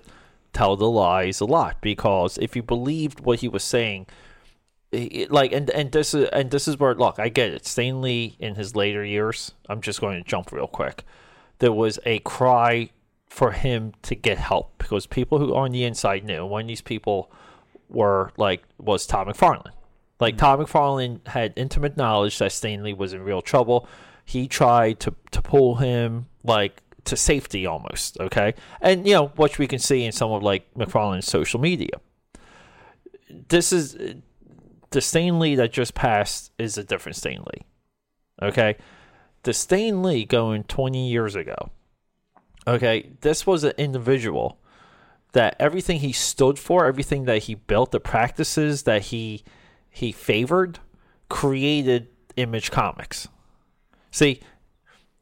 [0.53, 4.07] tell the lies a lot because if you believed what he was saying,
[4.93, 7.65] i- i- like, and and this is and this is where look, I get it.
[7.65, 11.03] Stan Lee in his later years, I'm just going to jump real quick.
[11.59, 12.89] There was a cry
[13.27, 16.45] for him to get help because people who on the inside knew.
[16.45, 17.31] One of these people
[17.89, 19.71] were like was Todd McFarlane.
[20.19, 20.39] Like mm-hmm.
[20.39, 23.87] Todd McFarlane had intimate knowledge that Stan Lee was in real trouble.
[24.25, 28.53] He tried to to pull him like to safety almost, okay?
[28.81, 31.99] And you know, what we can see in some of like McFarlane's social media.
[33.29, 33.97] This is
[34.91, 37.65] the Stan Lee that just passed is a different Stan Lee.
[38.41, 38.77] Okay?
[39.43, 41.71] The Stan Lee going 20 years ago.
[42.67, 44.59] Okay, this was an individual
[45.31, 49.43] that everything he stood for, everything that he built, the practices that he
[49.89, 50.79] he favored,
[51.29, 53.27] created Image Comics.
[54.11, 54.41] See,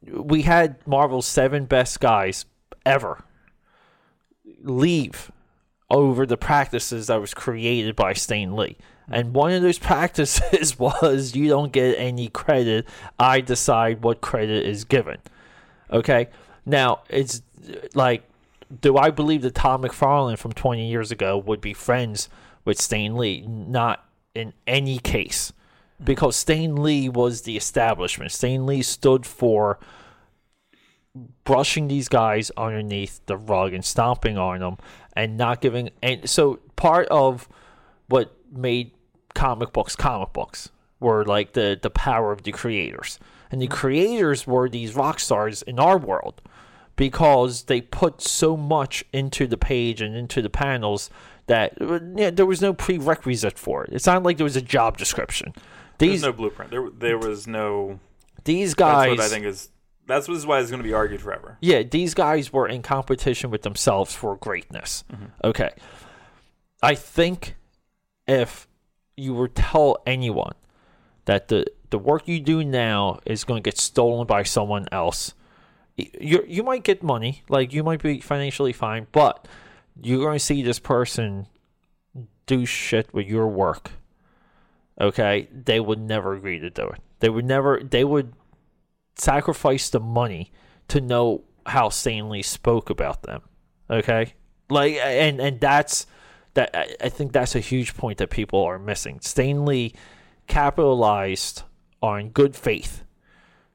[0.06, 2.46] we had Marvel's seven best guys
[2.86, 3.24] ever
[4.62, 5.32] leave
[5.90, 8.78] over the practices that was created by Stan Lee.
[9.10, 12.88] And one of those practices was you don't get any credit.
[13.18, 15.18] I decide what credit is given.
[15.92, 16.28] Okay?
[16.66, 17.42] Now, it's
[17.94, 18.24] like,
[18.82, 22.28] do I believe that Todd McFarlane from 20 years ago would be friends
[22.66, 23.46] with Stan Lee?
[23.48, 24.06] Not
[24.36, 25.54] in any case.
[26.04, 28.32] Because Stan Lee was the establishment.
[28.32, 29.80] Stan Lee stood for
[31.44, 34.78] brushing these guys underneath the rug and stomping on them
[35.14, 37.50] and not giving and so part of
[38.08, 38.92] what made
[39.34, 43.18] comic books comic books were like the the power of the creators
[43.50, 46.40] and the creators were these rock stars in our world
[46.98, 51.10] because they put so much into the page and into the panels
[51.46, 51.78] that
[52.16, 53.92] yeah, there was no prerequisite for it.
[53.94, 55.54] It's not like there was a job description.
[55.98, 56.72] There's These no blueprint.
[56.72, 58.00] There there was no
[58.44, 59.70] these that's guys what I think is
[60.06, 61.58] that's what is why it's going to be argued forever.
[61.62, 65.04] yeah, these guys were in competition with themselves for greatness.
[65.12, 65.26] Mm-hmm.
[65.44, 65.72] Okay.
[66.82, 67.56] I think
[68.28, 68.68] if
[69.18, 70.54] you were to tell anyone
[71.26, 75.34] that the the work you do now is going to get stolen by someone else.
[75.96, 79.48] You you might get money, like you might be financially fine, but
[80.02, 81.48] you're going to see this person
[82.46, 83.92] do shit with your work.
[85.00, 87.00] Okay, they would never agree to do it.
[87.20, 87.82] They would never.
[87.84, 88.34] They would
[89.16, 90.52] sacrifice the money
[90.88, 93.42] to know how Stan Lee spoke about them.
[93.90, 94.34] Okay,
[94.70, 96.08] like and and that's
[96.56, 96.76] that.
[97.02, 99.20] I, think that's a huge point that people are missing.
[99.22, 99.94] Stan Lee
[100.48, 101.64] capitalized
[102.02, 103.04] on good faith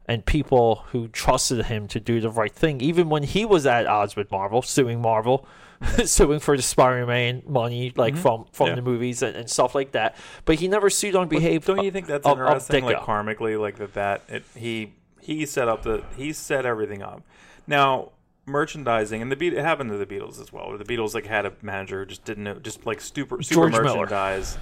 [0.06, 3.86] and people who trusted him to do the right thing, even when he was at
[3.86, 5.46] odds with Marvel, suing Marvel,
[6.04, 8.74] suing for the Spider-Man money, like from from Yeah.
[8.76, 10.16] the movies and, and stuff like that.
[10.44, 11.64] But he never sued on behalf.
[11.66, 12.84] Don't you think that's of- of interesting?
[12.84, 13.92] Like karmically, like that.
[13.94, 17.22] That it, he he set up the he set everything up.
[17.66, 18.12] Now
[18.44, 20.68] merchandising and the Beat it happened to the Beatles as well.
[20.68, 23.70] Where the Beatles like had a manager who just didn't know, just like super super
[23.70, 24.58] George merchandise,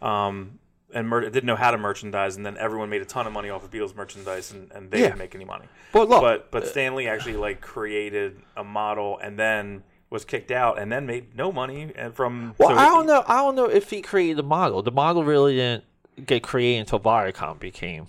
[0.00, 0.58] um,
[0.92, 3.50] and mer- didn't know how to merchandise, and then everyone made a ton of money
[3.50, 5.06] off of Beatles merchandise, and, and they Yeah.
[5.06, 5.64] didn't make any money.
[5.92, 9.82] But look, but but Stan Lee actually like created a model, and then
[10.14, 13.24] was kicked out, and then made no money, and from Well, so I don't know.
[13.26, 14.80] I don't know if he created the model.
[14.80, 15.84] The model really didn't
[16.24, 18.06] get created until Viacom became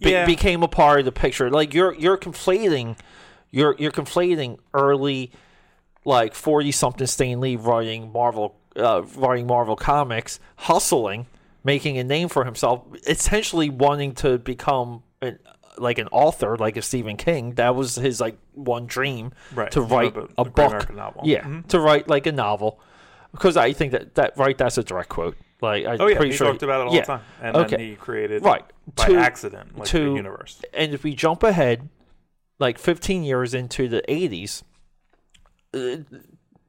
[0.00, 0.24] be- Yeah.
[0.24, 1.50] became a part of the picture.
[1.50, 2.96] Like you're you're conflating,
[3.50, 5.32] you're you're conflating early,
[6.04, 11.26] like forty something Stan Lee writing Marvel, uh, writing Marvel comics, hustling,
[11.64, 15.40] making a name for himself, essentially wanting to become an,
[15.80, 17.54] like an author, like a Stephen King.
[17.54, 19.70] That was his like one dream Right.
[19.72, 21.22] to write A- a, a great book, novel.
[21.24, 21.66] yeah, Mhm.
[21.68, 22.80] to write like a novel.
[23.32, 25.36] Because I think that that right, that's a direct quote.
[25.60, 27.00] Like I'm Oh yeah, pretty he sure talked about it all yeah.
[27.00, 27.70] the time, and Okay.
[27.76, 28.64] then he created Right.
[28.94, 30.62] by To- accident like to- the universe.
[30.72, 31.88] and if we jump ahead
[32.60, 34.62] like 15 years into the 80s
[35.74, 35.96] uh,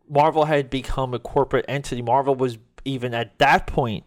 [0.10, 4.04] marvel had become a corporate entity marvel was even at that point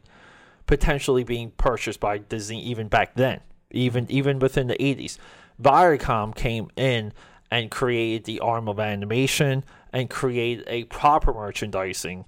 [0.66, 3.40] potentially being purchased by disney even back then
[3.72, 5.18] even even within the 80s
[5.60, 7.12] viacom came in
[7.50, 12.24] and created the arm of animation and created a proper merchandising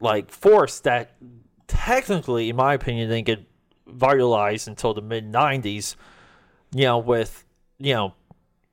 [0.00, 1.14] like force that
[1.66, 3.44] technically in my opinion didn't get
[3.86, 5.96] vitalized until the mid 90s
[6.74, 7.44] you know with
[7.78, 8.14] you know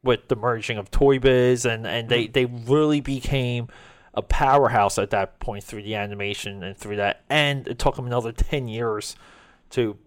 [0.03, 2.33] with the merging of toy biz and and they mm.
[2.33, 3.67] they really became
[4.13, 7.23] a powerhouse at that point through the animation and through that.
[7.29, 9.15] And it took them another 10 years
[9.71, 9.97] to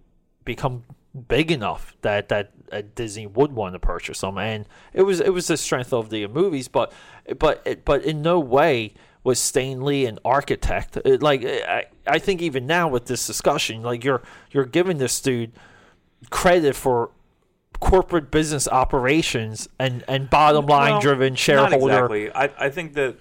[0.45, 0.85] become
[1.29, 5.31] big enough that that uh, Disney would want to purchase them and it was it
[5.33, 6.93] was the strength of the movies but
[7.39, 12.43] but but in no way was Stan Lee an architect It- like I, I think
[12.43, 15.53] even now with this discussion like you're you're giving this dude
[16.31, 17.11] credit for
[17.81, 22.33] corporate business operations and and bottom line Well, driven shareholder exactly.
[22.33, 23.17] I, I think that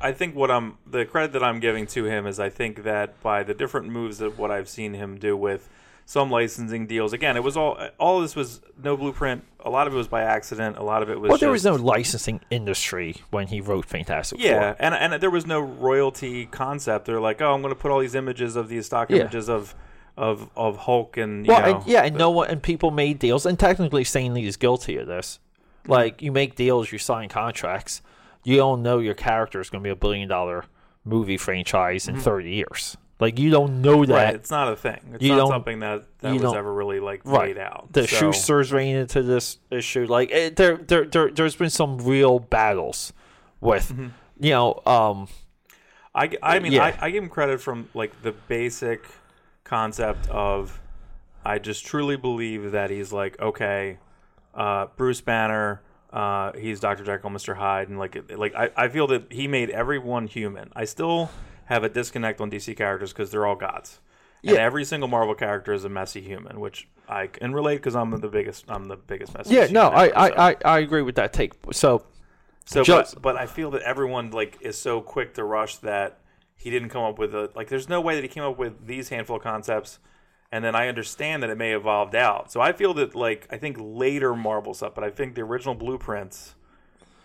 [0.00, 3.20] I think what I'm the credit that I'm giving to him is I think that
[3.22, 5.68] by the different moves that what I've seen him do with
[6.08, 7.12] some licensing deals.
[7.12, 9.44] Again, it was all all of this was no blueprint.
[9.60, 10.78] A lot of it was by accident.
[10.78, 14.38] A lot of it was well there was no licensing industry when he wrote Fantastic
[14.38, 14.76] Yeah, Four.
[14.78, 17.06] and and there was no royalty concept.
[17.06, 19.22] They're like, oh, I'm going to put all these images of these stock Yeah.
[19.22, 19.74] images of
[20.16, 22.92] of of Hulk and you Well, know, and, yeah, and uh, no one and people
[22.92, 25.40] made deals, and technically, Stan Lee is guilty of this.
[25.88, 28.02] Like, you make deals, you sign contracts,
[28.42, 30.64] you don't know your character is going to be a billion dollar
[31.04, 32.24] movie franchise in mm-hmm.
[32.24, 32.96] thirty years.
[33.18, 34.12] Like, you don't know that.
[34.14, 34.34] Right.
[34.34, 35.00] It's not a thing.
[35.14, 37.48] It's You not something that that was ever really like Right.
[37.48, 37.88] laid out.
[37.92, 40.04] The So- Schuster's ran into this issue.
[40.06, 43.12] Like, it, there, there, there, there's been some real battles
[43.60, 44.08] with, Mm-hmm.
[44.40, 45.28] you know, um,
[46.14, 46.84] I, I mean, Yeah.
[46.84, 49.04] I, I give him credit from like the basic
[49.64, 50.78] concept of
[51.44, 53.98] I just truly believe that he's like, okay,
[54.54, 55.80] uh, Bruce Banner,
[56.12, 57.04] uh, he's Dr.
[57.04, 57.56] Jekyll, Mr.
[57.56, 60.70] Hyde, and like, like I, I feel that he made everyone human.
[60.74, 61.30] I still
[61.66, 64.00] have a disconnect on DC characters because they're all gods.
[64.42, 64.62] And Yeah.
[64.62, 68.28] every single Marvel character is a messy human, which I can relate because I'm the
[68.28, 68.64] biggest.
[68.68, 69.54] I'm the biggest messy.
[69.54, 70.34] yeah, no, I, ever, I, so.
[70.36, 71.52] I, I agree with that take.
[71.72, 72.04] So,
[72.64, 76.18] So, Just- but, but I feel that everyone like is so quick to rush that
[76.56, 77.68] he didn't come up with a like.
[77.68, 79.98] There's no way that he came up with these handful of concepts,
[80.52, 82.50] and then I understand that it may have evolved out.
[82.52, 85.74] So I feel that like I think later Marvel stuff, but I think the original
[85.74, 86.54] blueprints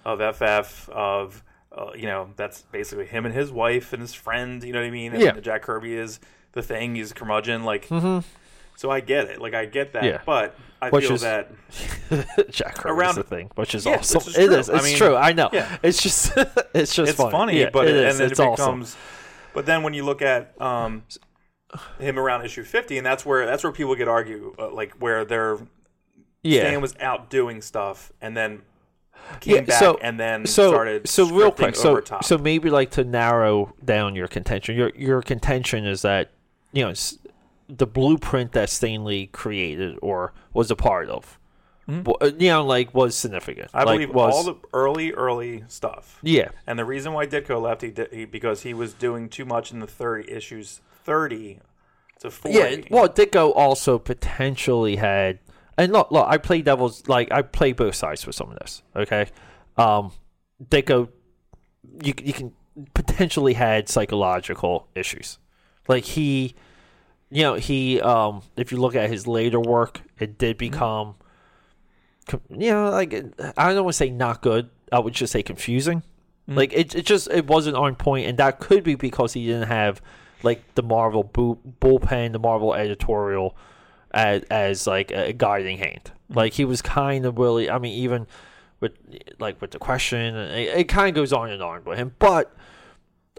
[0.06, 4.64] of FF of uh, you know that's basically him and his wife and his friend.
[4.64, 5.14] You know what I mean?
[5.14, 5.40] And Yeah.
[5.40, 6.20] Jack Kirby is
[6.54, 6.96] the thing.
[6.96, 7.64] He's a curmudgeon.
[7.64, 7.88] Like.
[8.78, 10.12] So I get it, like I get that, Mm-hmm.
[10.14, 10.22] Yeah.
[10.26, 11.52] but I Which feel is- that
[12.50, 14.22] Jack Kirby's Around- the thing, which is Yeah, awesome.
[14.22, 14.70] is It is.
[14.72, 15.16] I It's mean, true.
[15.16, 15.50] I know.
[15.54, 15.78] yeah.
[15.84, 16.32] It's just,
[16.74, 17.32] it's just it's funny.
[17.32, 18.14] funny, Yeah, but it is.
[18.16, 18.86] and then it's it awesome.
[19.54, 21.04] But then when you look at um,
[22.00, 25.26] him around issue fifty, and that's where that's where people get argue, uh, like where
[25.26, 25.60] they're
[26.42, 26.62] Yeah.
[26.62, 28.64] Stan was out doing stuff, and then
[29.40, 31.08] came Yeah, back, so- and then so started.
[31.10, 32.24] so real quick so top.
[32.24, 36.30] so maybe like to narrow down your contention your your contention is that
[36.74, 36.94] you know
[37.68, 41.38] the blueprint that Stan Lee created or was a part of.
[41.88, 43.68] uh, You know, like was significant.
[43.70, 43.78] Mm-hmm.
[43.78, 46.20] I like, believe was, all the early, early stuff.
[46.22, 49.46] yeah, And the reason why Ditko left, he, did, he because he was doing too
[49.46, 51.60] much in the thirty issues, thirty
[52.20, 52.58] to forty.
[52.58, 52.76] yeah.
[52.90, 55.40] Well, Ditko also potentially had,
[55.82, 56.28] and look, look.
[56.28, 58.84] I play devil's like I play both sides for some of this.
[58.96, 59.28] Okay,
[59.78, 60.12] um,
[60.64, 61.10] Ditko,
[62.04, 62.54] you you can
[62.94, 65.40] potentially had psychological issues,
[65.88, 66.56] like he,
[67.30, 71.16] you know, he um, if you look at his later work, it did become,
[72.28, 73.14] com- you know, like
[73.58, 74.70] I don't want to say not good.
[74.92, 76.04] I would just say confusing.
[76.48, 79.68] Like it, it just it wasn't on point, and that could be because he didn't
[79.68, 80.02] have
[80.44, 83.56] like the Marvel bu- bullpen, the Marvel editorial
[84.14, 86.12] as as like a guiding hand.
[86.30, 87.70] Like he was kind of really.
[87.70, 88.28] I mean, even
[88.80, 88.94] with
[89.40, 92.16] like with the question, it, it kind of goes on and on with him.
[92.20, 92.54] But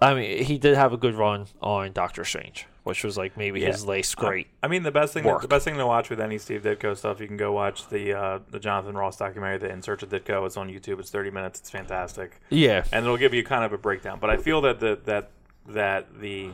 [0.01, 3.63] I mean, he did have a good run on Doctor Strange, which was like maybe
[3.63, 4.49] his last great.
[4.63, 5.43] I mean, the best thing, work.
[5.43, 8.13] the best thing to watch with any Steve Ditko stuff, you can go watch the
[8.13, 10.99] uh, the Jonathan Ross documentary, "The In Search of Ditko." It's on YouTube.
[10.99, 11.61] It's thirty minutes.
[11.61, 14.19] It's fantastic, yeah, and it'll give you kind of a breakdown.
[14.21, 15.31] But I feel that the that
[15.69, 16.51] that the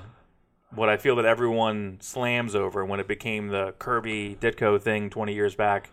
[0.74, 5.34] what I feel that everyone slams over when it became the Kirby Ditko thing twenty
[5.34, 5.90] years back.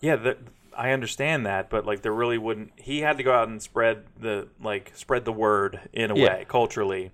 [0.00, 0.38] Yeah, that
[0.76, 2.72] I understand that, but like there really wouldn't.
[2.76, 6.24] He had to go out and spread the like spread the word in a Yeah.
[6.26, 7.10] way culturally.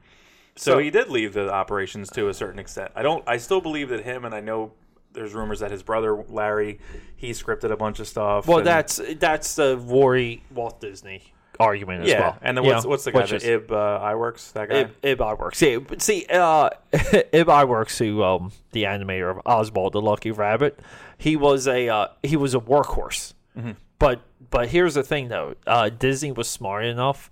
[0.56, 2.92] So, So- he did leave the operations to a certain extent.
[2.94, 3.22] I don't.
[3.26, 4.72] I still believe that him and I know
[5.12, 6.78] there's rumors that his brother Larry
[7.16, 8.46] he scripted a bunch of stuff.
[8.46, 12.20] Well, and- that's that's the Rory Walt Disney argument as yeah.
[12.20, 12.38] well.
[12.42, 13.20] And then what's know, what's the guy?
[13.20, 14.76] which The is- Ib uh, Iwerks, that guy.
[14.80, 15.60] Ib, Ib Iwerks.
[15.60, 20.80] Yeah, but see, uh, Ib Iwerks, who um, the animator of Oswald the Lucky Rabbit,
[21.18, 23.34] he was a uh, he was a workhorse.
[23.56, 23.72] Mm-hmm.
[23.98, 27.30] But but here's the thing though, uh, Disney was smart enough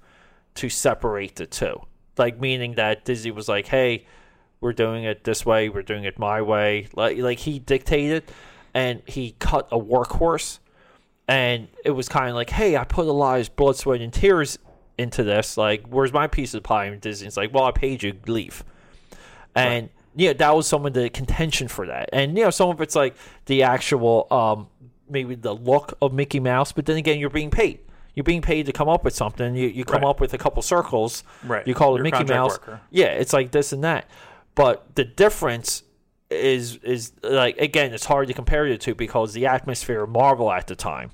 [0.56, 1.80] to separate the two.
[2.16, 4.06] Like meaning that Disney was like, hey,
[4.60, 6.88] we're doing it this way, we're doing it my way.
[6.94, 8.24] Like like he dictated,
[8.72, 10.58] and he cut a workhorse
[11.28, 14.12] and it was kind of like, hey, I put a lot of blood, sweat, and
[14.12, 14.58] tears
[14.98, 15.56] into this.
[15.56, 16.84] Like, where's my piece of the pie?
[16.86, 18.62] And Disney's like, well, I paid you, leave.
[19.54, 22.10] And yeah, that was some of the contention for that.
[22.12, 23.14] And you know, some of it's like
[23.46, 24.68] the actual, um,
[25.08, 27.80] maybe the look of Mickey Mouse, but then again, you're being paid.
[28.14, 29.56] You're being paid to come up with something.
[29.56, 30.10] You you come Right.
[30.10, 31.24] up with a couple circles.
[31.42, 31.66] Right.
[31.66, 32.52] You call it Mickey Mouse.
[32.52, 32.80] worker.
[32.90, 34.08] Yeah, it's like this and that.
[34.54, 35.82] But the difference
[36.30, 40.50] is is like again, it's hard to compare the two because the atmosphere of Marvel
[40.50, 41.10] at the time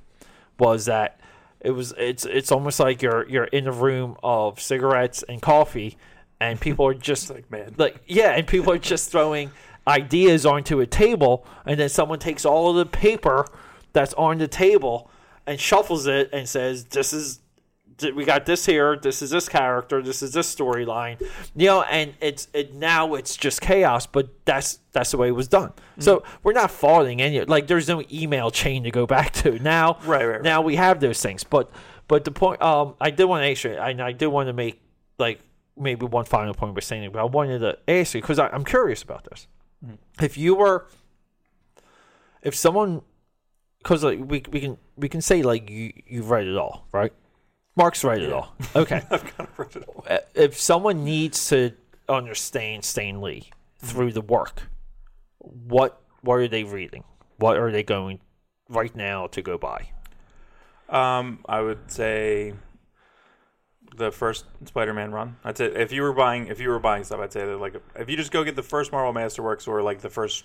[0.59, 1.21] was that
[1.61, 5.97] it was it's it's almost like you're you're in a room of cigarettes and coffee
[6.41, 7.75] and people are just like man.
[7.77, 9.51] like yeah and people are just throwing
[9.87, 13.47] ideas onto a table and then someone takes all of the paper
[13.93, 15.11] that's on the table
[15.47, 17.40] and shuffles it and says this is
[18.03, 21.21] we got this here this is this character this is this storyline
[21.55, 25.33] you know and it's it now it's just chaos but that's that's the way it
[25.33, 25.73] was done.
[25.99, 29.59] So we're not faulting any like there's no email chain to go back to.
[29.63, 30.43] Now Right, right, right.
[30.43, 31.45] now we have those things.
[31.45, 31.71] But
[32.09, 34.53] but the point um i did want to ask you and i did want to
[34.53, 34.81] make
[35.19, 35.41] like
[35.77, 38.65] maybe one final point by saying it, but i wanted to ask you because i'm
[38.65, 39.47] curious about this.
[40.21, 40.87] If you were
[42.43, 43.03] if someone
[43.79, 47.13] because like we, we can we can say like you you've read it all right
[47.81, 48.55] mark's read at all.
[48.77, 49.03] Okay.
[49.11, 51.73] Uh, if someone needs to
[52.09, 54.63] understand Stan Lee through the work
[55.41, 57.05] what what are they reading?
[57.39, 58.21] What are they going
[58.69, 59.89] right now to go by
[60.89, 62.55] Um, I would say
[63.97, 65.37] the first Spider-Man run.
[65.45, 67.75] I'd say if you were buying if you were buying stuff, I'd say that like
[67.97, 70.45] if you just go get the first Marvel Masterworks or like the first,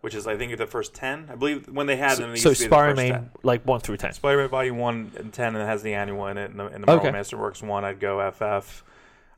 [0.00, 1.28] which is I think the first ten.
[1.30, 2.30] I believe when they had them.
[2.32, 3.30] They so used to be spider-man 10.
[3.42, 6.38] like 1 through 10 Spider-Man Volume One and Ten, and it has the annual in
[6.38, 6.50] it.
[6.50, 7.16] And the, in the Marvel Okay.
[7.18, 8.84] Masterworks one, I'd go FF.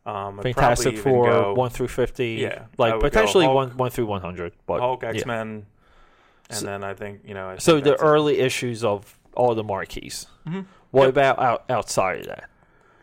[0.07, 4.53] Um, fantastic four go 1 through 50 Yeah, like potentially Hulk- 1 1 through 100
[4.67, 5.05] but Hulk.
[5.05, 5.67] X Men,
[6.49, 7.51] and So- then I think you know.
[7.51, 8.05] I So the that's it.
[8.05, 10.27] early issues of all the marquees.
[10.47, 10.61] Mm-hmm.
[10.91, 11.11] What Yep.
[11.11, 12.49] about out, outside of that?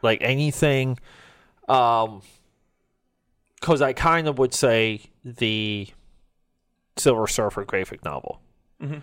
[0.02, 0.98] Like anything?
[1.70, 2.22] Um,
[3.60, 5.88] because I kind of would say the
[6.98, 8.40] Silver Surfer graphic novel.
[8.82, 9.02] Mhm.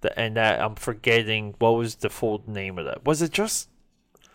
[0.00, 3.04] The, and that I'm forgetting what was the full name of that.
[3.04, 3.68] Was it just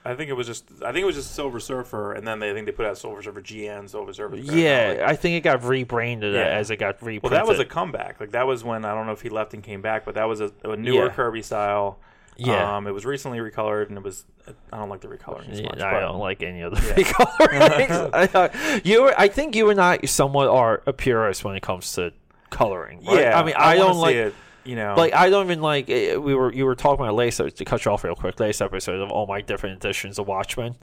[0.08, 0.66] I think it was just.
[0.84, 2.96] I think it was just Silver Surfer, and then they I think they put out
[2.96, 4.36] Silver Surfer GN, Silver Surfer.
[4.36, 5.04] yeah?
[5.08, 6.42] I think it got rebranded Yeah.
[6.44, 7.24] as it got reprinted.
[7.24, 8.20] Well, that was a comeback.
[8.20, 10.26] Like that was when I don't know if he left and came back, but that
[10.26, 11.12] was a, a newer Yeah.
[11.12, 11.98] Kirby style.
[12.38, 12.76] Yeah.
[12.78, 14.26] Um, it was recently recolored, and it was.
[14.72, 15.82] I don't like the recoloring as Yeah, much.
[15.82, 18.10] I don't like any of the recolorings.
[18.36, 22.14] I, you, I think you and I somewhat are a purist when it comes to
[22.50, 23.04] coloring.
[23.06, 23.20] right?
[23.22, 24.16] Yeah, I mean, I, wanna don't like.
[24.16, 24.36] it.
[24.64, 25.90] You know, Like I don't even like.
[25.92, 28.40] eh, We were you were talking about last to cut you off real quick.
[28.40, 30.76] Last episode of all my different editions of Watchmen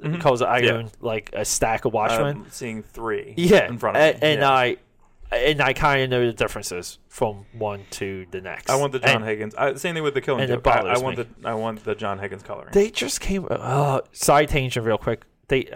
[0.00, 0.66] because I Mm-hmm.
[0.66, 0.72] Yeah.
[0.72, 2.38] own like a stack of Watchmen.
[2.44, 3.34] I'm seeing three.
[3.36, 4.28] yeah, in front of and, me.
[4.28, 4.50] and yeah.
[4.50, 4.76] I,
[5.30, 8.70] and I kind of know the differences from one to the next.
[8.70, 9.54] I want the John And Higgins.
[9.54, 10.66] I, same thing with the Killing Joke.
[10.66, 11.24] I, I want me.
[11.40, 12.70] the I want the John Higgins coloring.
[12.72, 13.46] They just came.
[13.48, 15.24] Uh, side tangent, real quick.
[15.48, 15.68] They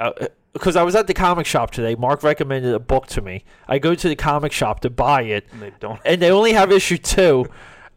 [0.53, 1.95] because I was at the comic shop today.
[1.95, 3.45] Mark recommended a book to me.
[3.69, 6.01] I go to the comic shop to buy it, And they don't.
[6.05, 7.47] and they only have issue two.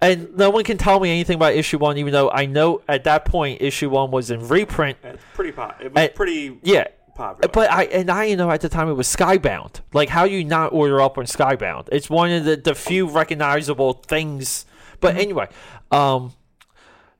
[0.02, 3.06] And no one can tell me anything about issue one, even though I know at
[3.06, 4.98] that point issue one was in reprint.
[5.04, 5.82] It's pretty pop.
[5.82, 7.50] It was And- pretty Yeah, popular.
[7.52, 9.80] but I and I you know at the time it was Skybound.
[9.94, 11.88] Like how you not order up on Skybound?
[11.94, 14.66] It's one of the, the few recognizable things.
[15.00, 15.48] But anyway,
[15.92, 16.34] um,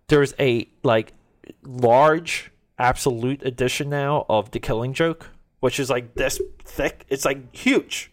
[0.10, 1.14] there's a like
[1.64, 7.06] large absolute edition now of the Killing Joke, which is like this thick.
[7.10, 8.12] It's like huge.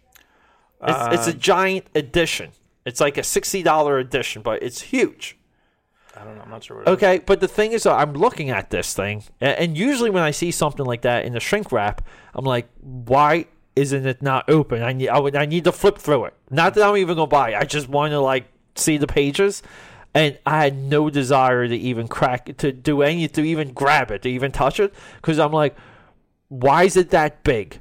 [0.84, 2.50] It's, it's a Uh, giant edition.
[2.84, 5.38] It's like a sixty dollar edition, but it's huge.
[6.16, 6.42] I don't know.
[6.42, 6.78] I'm not sure.
[6.78, 6.94] What it is.
[6.94, 10.22] Okay, but the thing is, uh, I'm looking at this thing, and, and usually when
[10.22, 13.46] I see something like that in the shrink wrap, I'm like, why
[13.76, 14.82] isn't it not open?
[14.82, 16.34] I need, I would, I need to flip through it.
[16.50, 17.50] Not that I'm even gonna buy.
[17.50, 17.56] it.
[17.56, 18.44] I just want to like
[18.74, 19.62] see the pages,
[20.14, 24.22] and I had no desire to even crack, to do any, to even grab it,
[24.22, 25.74] to even touch it, because I'm like,
[26.48, 27.80] why is it that big?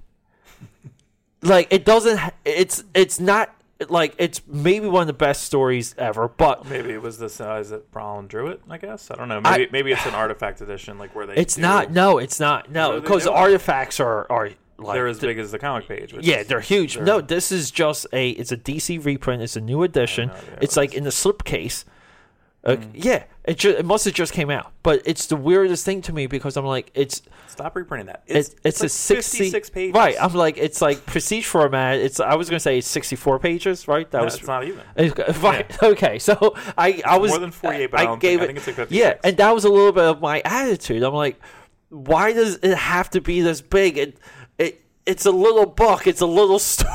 [1.42, 2.20] like it doesn't.
[2.46, 3.54] It's it's not
[3.90, 7.72] like it's maybe one of the best stories ever, but Maybe it was the size
[7.72, 8.62] that Brown drew it.
[8.70, 9.42] I guess I don't know.
[9.44, 11.36] I- Maybe maybe it's an artifact edition, like where they.
[11.36, 11.92] It's do- not.
[11.92, 12.72] No, it's not.
[12.72, 16.14] No, because artifacts are are like They're as th- big as the comic page.
[16.22, 16.96] Yeah, is- they're huge.
[16.96, 18.30] they're- no, this is just a.
[18.32, 19.42] It's a DC reprint.
[19.42, 20.28] It's a new edition.
[20.28, 21.84] no idea it's like in the slipcase.
[22.64, 22.90] Uh, Hmm.
[22.94, 26.14] Yeah, it ju- it must have just came out, but it's the weirdest thing to
[26.14, 28.22] me because I'm like, it's Stop reprinting that.
[28.28, 29.96] it's It's it's, like a sixty 56 pages.
[29.96, 31.98] Right, I'm like, it's like prestige format.
[32.00, 34.10] It's I was gonna say it's 64 pages, right?
[34.12, 34.82] That No, was it's not even.
[34.96, 35.84] it's- Right.
[35.84, 36.20] Okay.
[36.20, 38.62] So I, I was more than 48, but I don't gave think- I it.
[38.62, 41.02] think it's like yeah, and that was a little bit of my attitude.
[41.02, 41.42] I'm like,
[41.90, 43.98] why does it have to be this big?
[43.98, 44.18] It,
[44.60, 46.06] it, it's a little book.
[46.06, 46.92] It's a little story.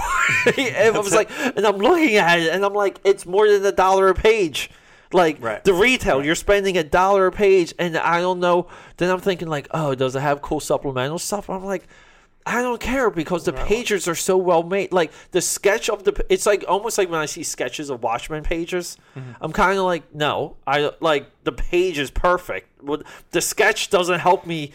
[0.70, 3.66] and I was like, and I'm looking at it, and I'm like, it's more than
[3.66, 4.70] a dollar a page.
[5.12, 5.62] Like Right.
[5.64, 8.66] the retail, you're spending a dollar a page, and I don't know.
[8.96, 11.48] Then I'm thinking like, oh, does it have cool supplemental stuff?
[11.50, 11.86] I'm like.
[12.48, 14.92] I don't care because the pages are so well made.
[14.92, 18.44] Like the sketch of the, it's like almost like when I see sketches of Watchmen
[18.44, 18.98] pages.
[19.16, 19.32] Mm-hmm.
[19.40, 22.68] I'm kind of like, no, I like the page is perfect.
[23.32, 24.70] The sketch doesn't help me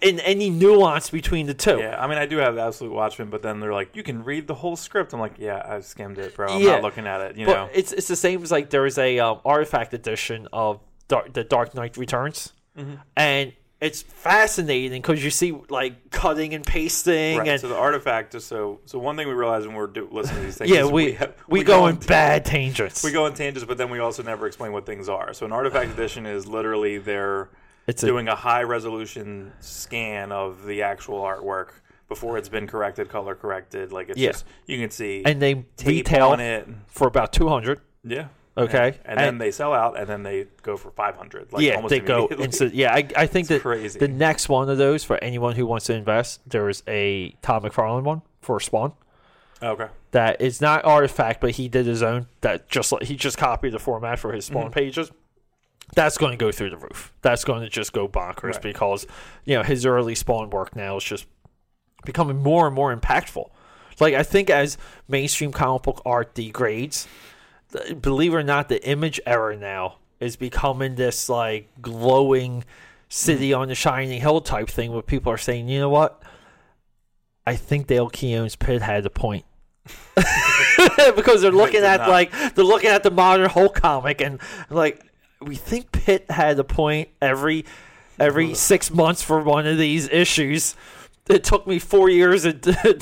[0.00, 1.78] in any nuance between the two.
[1.78, 4.46] Yeah, I mean, I do have Absolute Watchmen, but then they're like, you can read
[4.46, 5.12] the whole script.
[5.12, 6.48] I'm like, yeah, I've skimmed it, bro.
[6.48, 6.72] I'm Yeah.
[6.72, 7.36] not looking at it.
[7.36, 10.46] You but know, it's it's the same as like there is a um, artifact edition
[10.52, 12.94] of Dark, the Dark Knight Returns, Mm-hmm.
[13.16, 17.48] and it's fascinating because you see like cutting and pasting right.
[17.48, 20.40] and So the artifact, just so so one thing we realize when we're do, listening
[20.40, 23.04] to these things, yeah, is we have- we, go, in on- bad tangents.
[23.04, 25.32] We go in tangents, but then we also never explain what things are.
[25.34, 27.50] So an artifact edition is literally they're
[27.86, 31.68] It's a- doing a high resolution scan of the actual artwork
[32.08, 33.92] before it's been corrected, color corrected.
[33.92, 34.32] Like it's Yeah.
[34.32, 36.68] just you can see and they tape retail on it.
[36.86, 37.80] for about two hundred.
[38.04, 38.26] Yeah.
[38.56, 39.00] Okay.
[39.04, 41.52] And, then they sell out, and then they go for five hundred.
[41.52, 42.28] Like yeah, almost they go
[42.72, 42.94] yeah.
[42.94, 43.98] I, I think that crazy.
[43.98, 47.64] the next one of those for anyone who wants to invest, there is a Todd
[47.64, 48.92] McFarlane one for Spawn
[49.60, 49.88] okay.
[50.12, 52.28] that is not artifact, but he did his own.
[52.42, 54.58] That just like he just copied the format for his Mm-hmm.
[54.58, 55.10] Spawn pages.
[55.94, 57.12] That's going to go through the roof.
[57.22, 58.62] That's going to just go bonkers Right.
[58.62, 59.06] because
[59.44, 61.26] you know his early Spawn work now is just
[62.04, 63.50] becoming more and more impactful.
[64.00, 64.76] Like I think as
[65.08, 67.06] mainstream comic book art degrades,
[68.00, 72.64] believe it or not, the image era now is becoming this like glowing
[73.08, 76.22] city on the shining hill type thing where people are saying, you know what?
[77.46, 79.44] I think Dale Keown's Pitt had a point.
[81.14, 82.08] because they're looking at not.
[82.08, 85.04] like they're looking at the modern Hulk comic and like
[85.44, 87.64] we think Pitt had a point every
[88.18, 90.76] every six months for one of these issues.
[91.28, 92.52] It took me four years to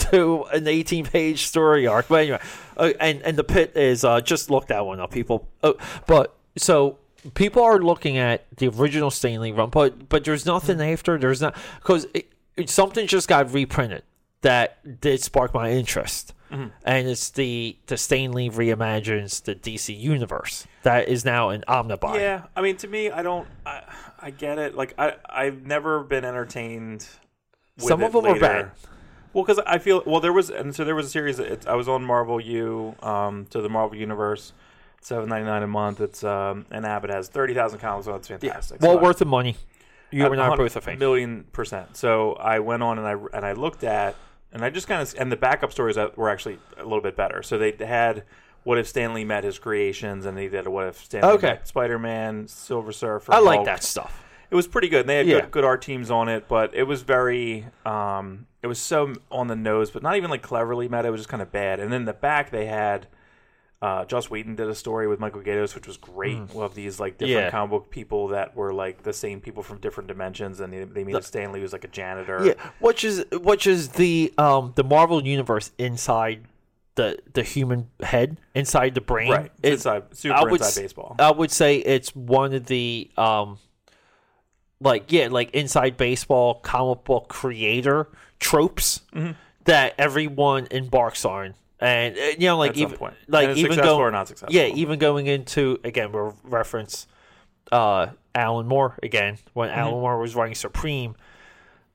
[0.10, 2.08] do an 18 page story arc.
[2.08, 2.40] But anyway,
[2.76, 5.48] uh, and and the Pitt is uh, just look that one up, people.
[5.62, 5.72] Uh,
[6.06, 6.98] but so
[7.34, 11.18] people are looking at the original Stan Lee run, but but there's nothing after.
[11.18, 12.06] There's not because
[12.66, 14.02] something just got reprinted
[14.42, 16.34] that did spark my interest.
[16.84, 22.16] And it's the the Stan Lee reimagines the DC universe that is now an omnibus.
[22.16, 23.48] Yeah, I mean, to me, I don't.
[23.64, 23.82] I,
[24.20, 24.74] I get it.
[24.74, 27.08] Like, I I've never been entertained.
[27.78, 28.70] With Some of them are bad.
[29.32, 31.38] Well, because I feel well, there was and so there was a series.
[31.38, 34.52] That it's, I was on Marvel U, um, to the Marvel Universe,
[35.00, 36.02] seven ninety nine a month.
[36.02, 37.02] It's um, an app.
[37.04, 38.04] It has thirty thousand comics.
[38.04, 38.82] So it's fantastic.
[38.82, 39.56] well So I- worth the money.
[40.10, 40.98] You I are hun- both a fan.
[40.98, 41.96] Million percent.
[41.96, 44.16] So I went on and I and I looked at
[44.52, 47.42] and I just kind of and the backup stories were actually a little bit better.
[47.42, 48.24] So they had
[48.64, 51.28] what if Stan Lee met his creations and they did a what if Stan Lee
[51.30, 51.46] Okay.
[51.48, 53.32] met Spider Man, Silver Surfer.
[53.34, 53.66] I like Hulk.
[53.66, 54.22] that stuff.
[54.50, 55.00] It was pretty good.
[55.00, 55.40] And they had Yeah.
[55.40, 59.48] good, good art teams on it, but it was very um it was so on
[59.48, 61.08] the nose, but not even like cleverly meta.
[61.08, 61.80] It was just kind of bad.
[61.80, 63.06] And then the back they had.
[63.82, 66.38] Uh, Joss Whedon did a story with Michael Gaydos, which was great.
[66.54, 67.44] Of these like different Mm.
[67.46, 67.50] Yeah.
[67.50, 71.02] comic book people that were like the same people from different dimensions, and they, they
[71.02, 72.44] made it Stan Lee who was like a janitor.
[72.44, 76.44] Yeah, which is which is the um the Marvel universe inside
[76.94, 79.32] the the human head, inside the brain.
[79.32, 79.52] right.
[79.64, 81.16] It- inside, super I would inside baseball.
[81.18, 83.58] I would say it's one of the um
[84.80, 88.08] like yeah, like inside baseball comic book creator
[88.38, 89.32] tropes Mm-hmm.
[89.64, 91.54] that everyone embarks on.
[91.82, 93.14] And uh, you know, like At even point.
[93.28, 94.54] like even going or not successful.
[94.54, 97.06] Yeah, even going into again, we'll reference
[97.72, 99.78] uh, Alan Moore again when Mm-hmm.
[99.78, 101.16] Alan Moore was writing Supreme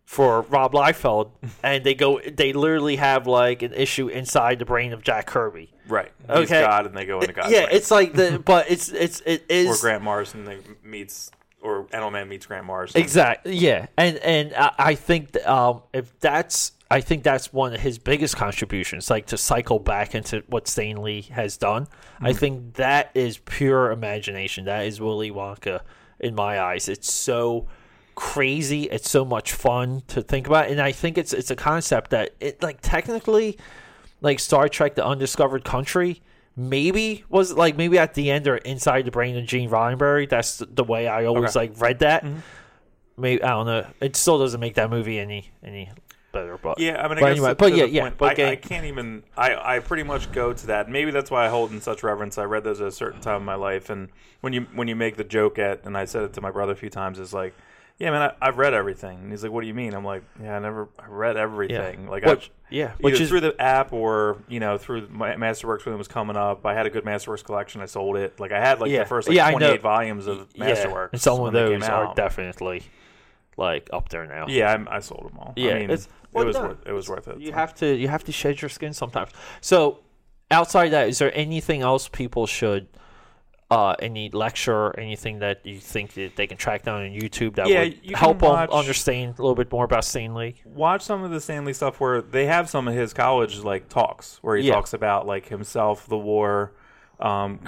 [0.04, 1.32] for Rob Liefeld,
[1.64, 5.72] and they go, they literally have like an issue inside the brain of Jack Kirby.
[5.88, 6.12] right.
[6.28, 6.62] He's Okay.
[6.62, 7.50] God, and they go into God.
[7.52, 7.76] yeah, brain.
[7.76, 11.32] it's like the, but it's it's it is or Grant Morrison they meets
[11.62, 13.00] or Edelman meets Grant Morrison.
[13.02, 13.56] Exactly.
[13.58, 17.82] Yeah, and and I, I think that, um, if that's I think that's one of
[17.82, 21.88] his biggest contributions, like to cycle back into what Stan Lee has done.
[22.22, 22.38] I mm-hmm.
[22.38, 24.66] think that is pure imagination.
[24.66, 25.82] That is Willy Wonka
[26.20, 26.88] in my eyes.
[26.88, 27.68] It's so
[28.16, 28.84] crazy.
[28.84, 32.32] It's so much fun to think about, and I think it's it's a concept that
[32.40, 33.58] it like technically,
[34.22, 36.22] like Star Trek: The Undiscovered Country.
[36.60, 40.28] Maybe was like maybe at the end or inside the brain of Gene Roddenberry.
[40.28, 41.68] That's the, way I always Okay.
[41.68, 42.24] like read that.
[42.24, 42.40] Mm-hmm.
[43.16, 43.86] Maybe I don't know.
[44.02, 45.92] It still doesn't make that movie any any
[46.32, 46.58] better.
[46.58, 48.86] But Yeah, I mean, I But guess anyway, but yeah, yeah, but I, I can't
[48.86, 49.24] even.
[49.38, 50.90] I I pretty much go to that.
[50.90, 52.38] Maybe that's why I hold in such reverence.
[52.38, 54.10] I read those at a certain time in my life, and
[54.42, 56.74] when you when you make the joke at, and I said it to my brother
[56.74, 57.54] a few times, is like,
[57.98, 59.18] yeah, man, I, I've read everything.
[59.20, 59.94] And he's like, what do you mean?
[59.94, 62.08] I'm like, yeah, I never I read everything.
[62.08, 65.86] Like, Which- I, yeah, which is through the app or you know through my Masterworks
[65.86, 66.66] when it was coming up.
[66.66, 67.80] I had a good Masterworks collection.
[67.82, 68.40] I sold it.
[68.42, 69.00] Like I had like Yeah.
[69.04, 69.60] the first like Yeah, I know.
[69.60, 71.10] 28 volumes of yeah, Masterworks.
[71.14, 72.16] and some of those are out.
[72.18, 72.84] definitely
[73.58, 74.46] like up there now.
[74.48, 75.54] Yeah, I, I sold them all.
[75.56, 77.40] Yeah, I mean, it's- it was no, worth, it was worth it.
[77.40, 79.32] You have to you have to shed your skin sometimes.
[79.60, 80.00] So
[80.52, 82.88] outside that, is there anything else people should?
[83.70, 87.68] Uh, any lecture, anything that you think that they can track down on YouTube that
[87.68, 90.56] Yeah, would you help them understand a little bit more about Stan Lee?
[90.64, 93.90] watch some of the Stan Lee stuff where they have some of his college like
[93.90, 94.74] talks where he Yeah.
[94.76, 96.72] talks about like himself, the war,
[97.20, 97.60] um,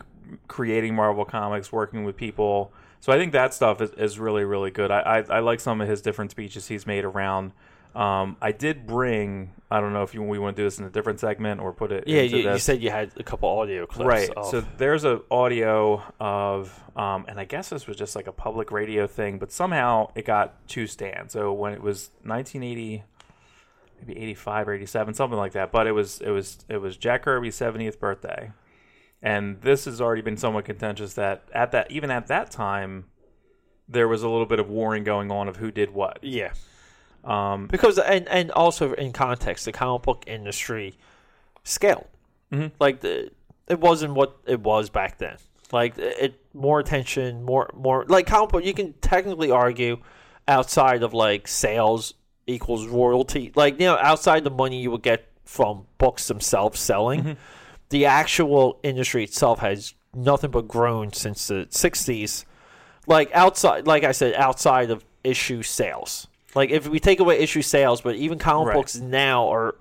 [0.47, 2.71] creating Marvel comics, working with people.
[3.01, 4.91] So I think that stuff is, is really really good.
[4.91, 7.53] I, I I like some of his different speeches he's made around.
[7.95, 9.51] Um, I did bring.
[9.71, 11.73] I don't know if you, we want to do this in a different segment or
[11.73, 12.03] put it.
[12.07, 14.07] Yeah, into you, you said you had a couple audio clips.
[14.07, 14.29] Right.
[14.29, 18.31] of- So there's a audio of, um, and I guess this was just like a
[18.31, 21.33] public radio thing, but somehow it got two stands.
[21.33, 23.03] So when it was 1980,
[24.05, 25.71] maybe 85 or 87, something like that.
[25.71, 28.51] But it was it was it was Jack Kirby's 70th birthday,
[29.21, 31.13] and this has already been somewhat contentious.
[31.15, 33.05] That at that even at that time,
[33.87, 36.19] there was a little bit of warring going on of who did what.
[36.21, 36.51] yeah.
[37.23, 40.95] Um, because and and also in context, the comic book industry
[41.65, 42.07] scaled.
[42.51, 42.71] Mhm.
[42.79, 43.31] Like the,
[43.67, 45.35] it wasn't what it was back then.
[45.71, 48.63] Like it more attention, more more like comic book.
[48.63, 49.97] You can technically argue
[50.47, 52.13] outside of like sales
[52.47, 53.51] equals royalty.
[53.53, 57.35] Like you know, outside the money you would get from books themselves selling,
[57.89, 62.45] the actual industry itself has nothing but grown since the '60s
[63.07, 67.61] like outside like i said outside of issue sales like if we take away issue
[67.61, 68.73] sales but even comic Right.
[68.75, 69.75] books now are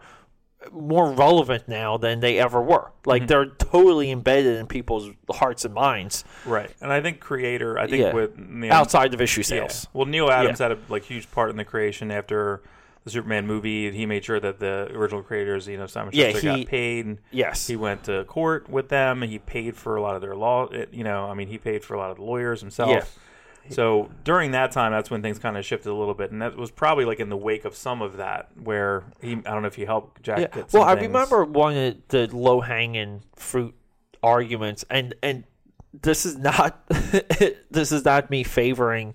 [0.72, 3.26] more relevant now than they ever were like Mm-hmm.
[3.28, 6.70] they're totally embedded in people's hearts and minds right.
[6.82, 7.78] And I think creator.
[7.78, 8.12] I think Yeah.
[8.12, 9.44] with Neal, outside of issue Yeah.
[9.46, 12.60] sales Well, Neal Adams had a like huge part in the creation after
[13.04, 13.90] the Superman movie.
[13.90, 17.18] He made sure that the original creators, you know, Simon Yeah, Shuster, he- got paid.
[17.30, 19.22] yes He went to court with them.
[19.22, 20.68] He paid for a lot of their law.
[20.92, 22.90] You know, I mean, he paid for a lot of the lawyers himself.
[22.90, 23.04] Yeah.
[23.70, 26.56] So during that time, that's when things kind of shifted a little bit, and that
[26.56, 29.32] was probably like in the wake of some of that, where he.
[29.32, 30.38] I don't know if he helped Jack.
[30.38, 30.46] yeah.
[30.46, 31.06] Get some well i things.
[31.08, 33.74] remember one of the low-hanging fruit
[34.22, 35.44] arguments and and
[36.02, 36.82] this is not
[37.70, 39.14] this is not me favoring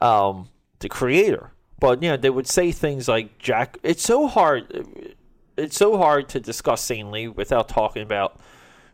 [0.00, 0.48] um
[0.78, 1.50] the creator
[1.80, 5.14] but you know they would say things like jack it's so hard
[5.56, 8.40] it's so hard to discuss Stan Lee without talking about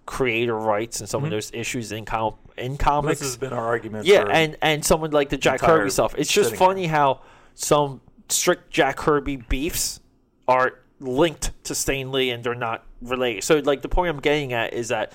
[0.06, 1.36] creator rights and some of mm-hmm.
[1.36, 4.06] those issues in com- in comics This has been our argument.
[4.06, 6.14] yeah, and and someone like the Jack Kirby stuff.
[6.18, 7.20] It's just funny how
[7.54, 10.00] some strict Jack Kirby beefs
[10.48, 13.44] are linked to Stan Lee and they're not related.
[13.44, 15.12] So like the point I'm getting at is that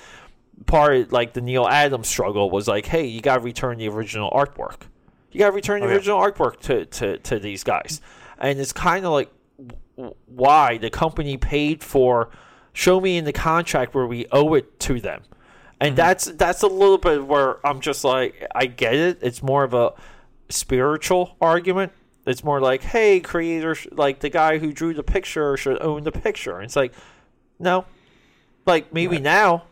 [0.66, 3.90] part of, like the Neal Adams struggle was like, hey, you got to return the
[3.90, 4.84] original artwork.
[5.36, 5.96] You got to return the oh, Okay.
[5.96, 8.02] original artwork to, to, to these guys.
[8.38, 9.32] And it's kind of like
[10.26, 12.30] why the company paid for
[12.74, 15.24] show me in the contract where we owe it to them.
[15.80, 15.96] And mm-hmm.
[15.96, 19.20] that's that's a little bit where I'm just like I get it.
[19.22, 19.94] It's more of a
[20.50, 21.92] spiritual argument
[22.26, 26.12] it's more like, hey, creator, like the guy who drew the picture should own the
[26.12, 26.56] picture.
[26.56, 26.94] And it's like,
[27.60, 27.86] no,
[28.66, 29.66] like maybe now,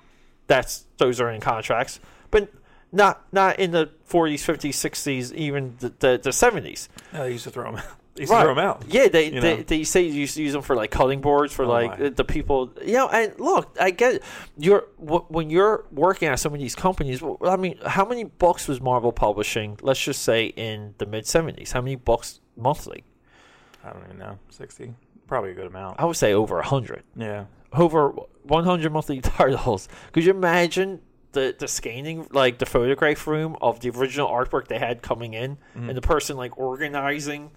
[0.46, 2.00] that's those are in contracts,
[2.30, 2.50] but
[2.94, 6.88] not not in the 40s, 50s, 60s, even the the, the 70s.
[7.12, 7.82] Yeah, they used to throw them.
[8.16, 8.84] They used to throw them out.
[8.88, 9.64] Yeah, they, they know?
[9.64, 12.10] they say you used to use them for like cutting boards for Oh, like my.
[12.10, 12.72] the people.
[12.86, 14.24] You know, and look, I get it.
[14.56, 17.24] You're when you're working at some of these companies.
[17.42, 19.80] I mean, how many books was Marvel publishing?
[19.82, 21.72] Let's just say in the mid '70s.
[21.72, 23.04] How many books monthly?
[23.84, 24.38] I don't even know.
[24.50, 24.94] Sixty,
[25.26, 26.00] probably a good amount.
[26.00, 27.02] I would say over hundred.
[27.16, 27.46] Yeah.
[27.74, 28.10] Over
[28.44, 29.90] 100 monthly titles.
[30.12, 31.02] Could you imagine?
[31.34, 35.58] The, the scanning like the photograph room of the original artwork they had coming in
[35.76, 35.90] Mm-hmm.
[35.90, 37.52] and the person like organizing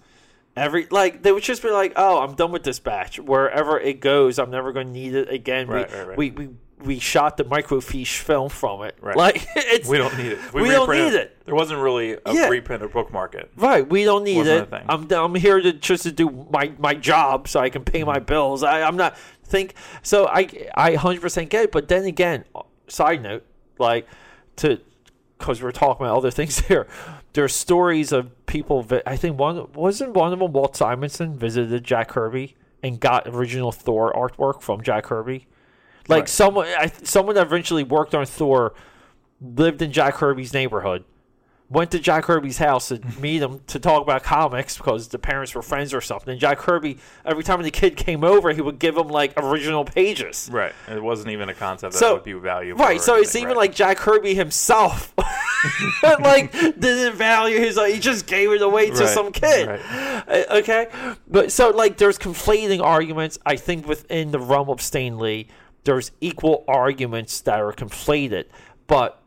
[0.57, 4.01] every like they would just be like oh i'm done with this batch wherever it
[4.01, 6.17] goes i'm never going to need it again Right, we, right, right.
[6.19, 6.49] we we
[6.79, 9.17] we shot the microfiche film from it Right.
[9.17, 10.53] like it's We don't need it.
[10.55, 11.45] We don't need it.
[11.47, 12.49] There wasn't really a Yeah.
[12.51, 13.51] or book market.
[13.57, 17.49] right we don't need it i'm i'm here to just to do my my job
[17.49, 18.07] so i can pay Mm-hmm.
[18.09, 22.45] my bills i i'm not think so i i 100% get it but then again
[22.89, 23.45] side note
[23.79, 24.09] like
[24.57, 24.81] to
[25.39, 26.87] because we're talking about other things here.
[27.35, 28.83] There's stories of people.
[28.83, 30.53] Vi- I think one wasn't one of them.
[30.53, 35.47] Walt Simonson visited Jack Kirby and got original Thor artwork from Jack Kirby.
[36.09, 36.29] Like Right.
[36.29, 38.73] someone, I, someone that eventually worked on Thor,
[39.41, 41.05] lived in Jack Kirby's neighborhood,
[41.69, 45.53] went to Jack Kirby's house to meet him to talk about comics because the parents
[45.55, 46.31] were friends or something.
[46.31, 49.85] And Jack Kirby, every time the kid came over, he would give him like original
[49.85, 50.49] pages.
[50.53, 50.73] Right.
[50.89, 52.85] It wasn't even a concept that So- would be valuable.
[52.85, 53.57] Right, so it's even right.
[53.57, 55.13] like Jack Kirby himself,
[56.21, 57.77] like didn't value his.
[57.77, 59.67] Like, he just gave it away to Right, some kid.
[59.69, 60.25] right.
[60.29, 60.87] Uh, Okay,
[61.29, 63.39] but so like there's conflating arguments.
[63.45, 65.49] I think within the realm of Stan Lee,
[65.85, 68.45] there's equal arguments that are conflated,
[68.87, 69.21] but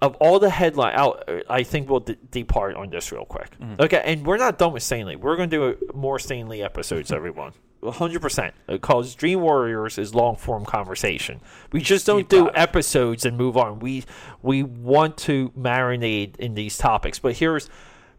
[0.00, 3.58] of all the headline, I'll, I think we'll de- depart on this real quick.
[3.58, 3.82] Mm-hmm.
[3.82, 5.16] Okay, and we're not done with Stan Lee.
[5.16, 7.52] We're going to do more Stan Lee episodes, everyone.
[7.82, 8.52] 100%.
[8.66, 11.40] Because Dream Warriors is long form conversation.
[11.72, 13.78] We just don't do episodes and move on.
[13.78, 14.04] We
[14.42, 17.18] we want to marinate in these topics.
[17.18, 17.70] But here's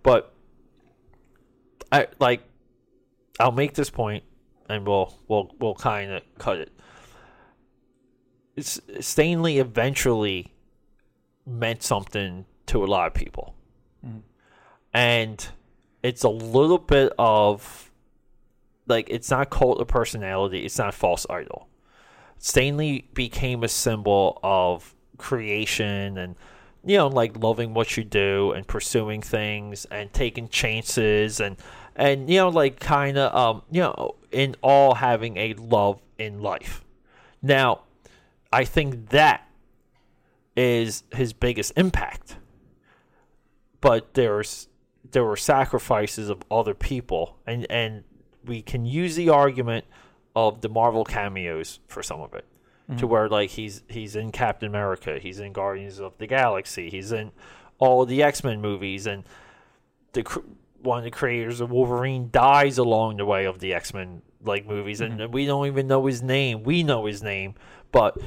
[0.01, 0.33] but
[1.91, 2.43] I like
[3.39, 4.23] I'll make this point
[4.69, 6.71] and we'll we'll we'll kind of cut it.
[8.55, 10.53] It's Stan Lee eventually
[11.49, 13.55] meant something to a lot of people.
[14.93, 15.47] And
[16.03, 17.91] it's a little bit of
[18.87, 21.67] like it's not cult of personality, it's not false idol.
[22.37, 26.35] Stan Lee became a symbol of creation and
[26.85, 31.57] you know like loving what you do and pursuing things and taking chances and
[31.95, 36.41] and you know like kind of um you know in all having a love in
[36.41, 36.83] life.
[37.41, 37.81] Now,
[38.51, 39.48] I think that
[40.59, 42.35] is his biggest impact.
[43.79, 44.67] But there's
[45.11, 48.03] there were sacrifices of other people and and
[48.45, 49.85] we can use the argument
[50.35, 52.45] of the Marvel cameos for some of it.
[52.97, 53.09] To mm.
[53.09, 57.31] where like he's he's in Captain America, he's in Guardians of the Galaxy, he's in
[57.77, 59.23] all of the X-Men movies and
[60.11, 60.23] the
[60.81, 64.99] one of the creators of Wolverine dies along the way of the X-Men like movies
[64.99, 65.31] and mm-hmm.
[65.31, 66.63] we don't even know his name.
[66.63, 67.55] We know his name,
[67.93, 68.17] but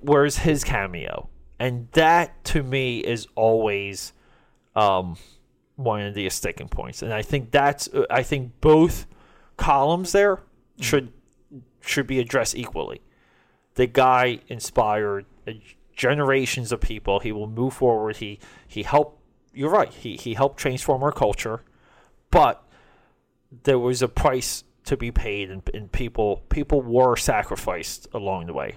[0.00, 1.28] where's his cameo?
[1.64, 4.12] And that to me is always
[4.76, 5.16] um,
[5.76, 7.00] one of the sticking points.
[7.00, 9.06] And I think that's uh, I think both
[9.56, 10.42] columns there
[10.78, 11.10] should
[11.80, 13.00] should be addressed equally.
[13.76, 15.52] The guy inspired uh,
[15.96, 17.20] generations of people.
[17.20, 18.18] He will move forward.
[18.18, 19.22] He he helped.
[19.54, 19.90] You're right.
[19.90, 21.62] He he helped transform our culture,
[22.30, 22.62] but
[23.62, 28.52] there was a price to be paid, and, and people people were sacrificed along the
[28.52, 28.74] way.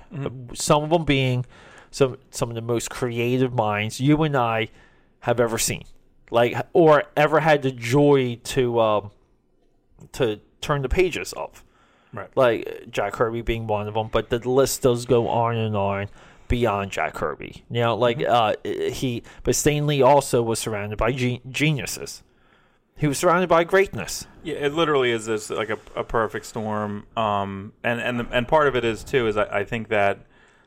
[0.54, 1.46] Some of them being
[1.92, 4.70] some some of the most creative minds you and I
[5.22, 5.84] have ever seen,
[6.32, 9.12] like or ever had the joy to um,
[10.14, 11.64] to turn the pages of
[12.14, 12.30] Right.
[12.36, 16.08] like Jack Kirby being one of them, but the list does go on and on
[16.48, 17.64] beyond Jack Kirby.
[17.70, 22.24] You know, like uh, he, but Stan Lee also was surrounded by ge- geniuses.
[22.96, 24.26] He was surrounded by greatness.
[24.42, 27.06] Yeah, it literally is this like a, a perfect storm.
[27.18, 30.20] Um, and and the, and part of it is too is I, I think that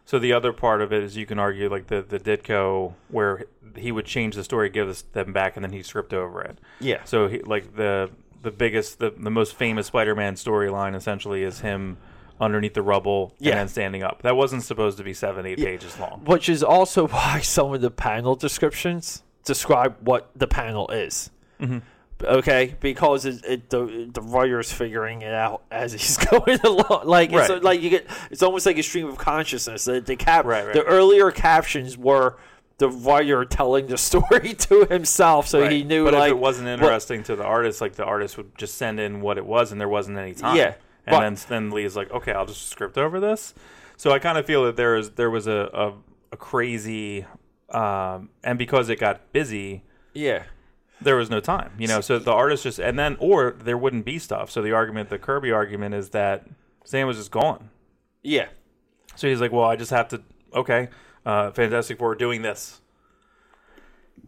[0.05, 3.45] so the other part of it is you can argue like the the Ditko where
[3.77, 6.59] he would change the story, give us them back, and then he script over it.
[6.81, 7.05] Yeah.
[7.05, 8.11] So he, like the
[8.43, 11.99] the biggest the, the most famous Spider-Man storyline essentially is him
[12.41, 13.51] underneath the rubble Yeah.
[13.53, 14.23] and then standing up.
[14.23, 16.23] That wasn't supposed to be seven eight pages long.
[16.25, 21.31] Which is also why some of the panel descriptions describe what the panel is.
[21.61, 21.79] Mm-hmm.
[22.23, 27.03] Okay, because it, it the the writer's figuring it out as he's going along.
[27.07, 29.85] Like it's like you get, it's almost like a stream of consciousness.
[29.85, 32.37] The, the cap, Right, right, the earlier captions were
[32.79, 36.69] the writer telling the story to himself, so he knew But like if it wasn't
[36.69, 39.81] interesting to the artist, like the artist would just send in what it was, and
[39.81, 40.57] there wasn't any time.
[40.57, 40.75] Yeah,
[41.07, 43.55] and but- then then Lee's like, okay, I'll just script over this.
[43.97, 45.93] So I kind of feel that there is there was a a,
[46.33, 47.27] a crazy,
[47.69, 49.83] um, and because it got busy,
[50.15, 50.45] yeah,
[51.03, 51.73] there was no time.
[51.79, 54.51] You know, so the artist just and then or there wouldn't be stuff.
[54.51, 56.47] So the argument, the Kirby argument, is that
[56.85, 57.71] Stan was just gone.
[58.23, 58.49] yeah.
[59.17, 60.23] So he's like, well, I just have to.
[60.55, 60.89] Okay,
[61.27, 62.81] uh, Fantastic Four doing this.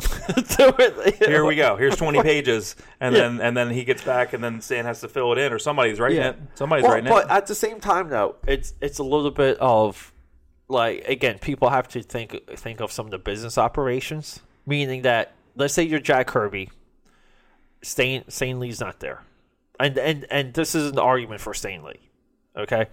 [1.18, 1.76] Here we go.
[1.76, 3.22] Here's 20 pages, and Yeah.
[3.22, 5.58] then and then he gets back, and then Stan has to fill it in, or
[5.58, 6.30] somebody's writing Yeah.
[6.30, 6.36] it.
[6.54, 7.30] Somebody's Well, writing but it.
[7.30, 10.12] at the same time, though, it's it's a little bit of
[10.68, 15.32] like again, people have to think think of some of the business operations, meaning that
[15.56, 16.70] let's say you're Jack Kirby,
[17.82, 18.24] Stan
[18.60, 19.22] Lee's not there,
[19.78, 22.08] and and and this is an argument for Stan Lee,
[22.56, 22.86] okay.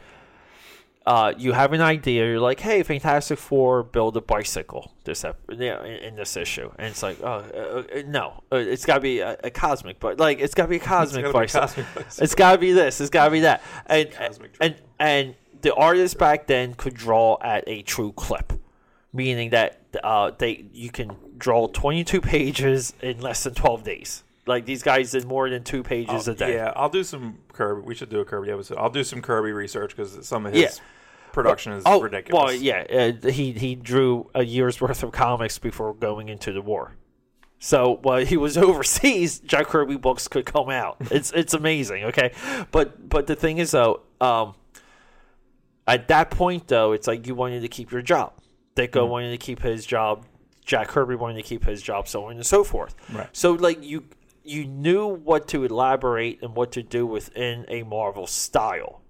[1.06, 2.24] Uh, you have an idea.
[2.24, 6.72] You're like, "Hey, Fantastic Four, build a bicycle." This ep- yeah, in, in this issue,
[6.78, 10.00] and it's like, "Oh, uh, uh, no, uh, it's got to be a, a cosmic,
[10.00, 11.68] but like, it's got to be a cosmic be bicycle.
[11.68, 12.24] cosmic bicycle.
[12.24, 13.02] It's got to be this.
[13.02, 17.38] It's got to be that." And cosmic and and the artists back then could draw
[17.42, 18.54] at a true clip,
[19.14, 24.24] meaning that uh, they you can draw 22 pages in less than 12 days.
[24.46, 26.56] Like these guys did more than two pages a day.
[26.56, 27.82] Yeah, I'll do some Kirby.
[27.86, 28.78] We should do a Kirby episode.
[28.78, 30.84] I'll do some Kirby research because some of his Yeah.
[31.34, 32.44] production is Oh, ridiculous.
[32.44, 33.12] well, yeah.
[33.24, 36.96] Uh, he he drew a year's worth of comics before going into the war.
[37.60, 40.98] So while he was overseas, Jack Kirby books could come out.
[41.12, 42.06] It's it's amazing.
[42.06, 42.32] Okay,
[42.72, 44.56] but but the thing is though, um,
[45.88, 48.34] at that point though, it's like you wanted to keep your job.
[48.76, 49.10] Ditko Mm-hmm.
[49.10, 50.26] wanted to keep his job.
[50.66, 52.96] Jack Kirby wanted to keep his job, so on and so forth.
[53.12, 53.28] Right.
[53.34, 54.06] So like you
[54.44, 59.02] you knew what to elaborate and what to do within a Marvel style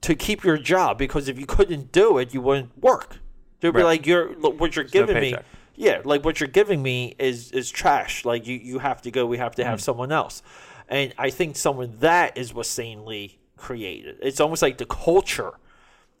[0.00, 3.18] to keep your job because if you couldn't do it, you wouldn't work.
[3.60, 3.84] They'd be Right.
[3.84, 5.34] like, "You're look, what you're no giving me."
[5.74, 8.24] Yeah, like what you're giving me is is trash.
[8.24, 9.26] Like you you have to go.
[9.26, 9.70] We have to Mm-hmm.
[9.70, 10.42] have someone else.
[10.88, 14.16] And I think someone that is what Stan Lee created.
[14.22, 15.52] It's almost like the culture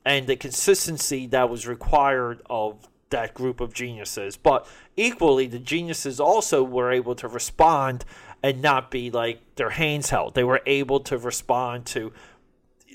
[0.04, 4.36] and the consistency that was required of that group of geniuses.
[4.36, 8.04] But equally, the geniuses also were able to respond
[8.42, 10.34] and not be like their hands held.
[10.34, 12.12] They were able to respond to,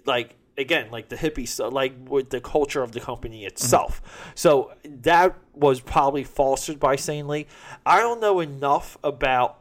[0.06, 3.48] like, again, like the hippie stuff, like with the culture of the company mm-hmm.
[3.48, 4.32] itself.
[4.36, 7.48] So that was probably fostered by Stan Lee.
[7.86, 9.60] I don't know enough about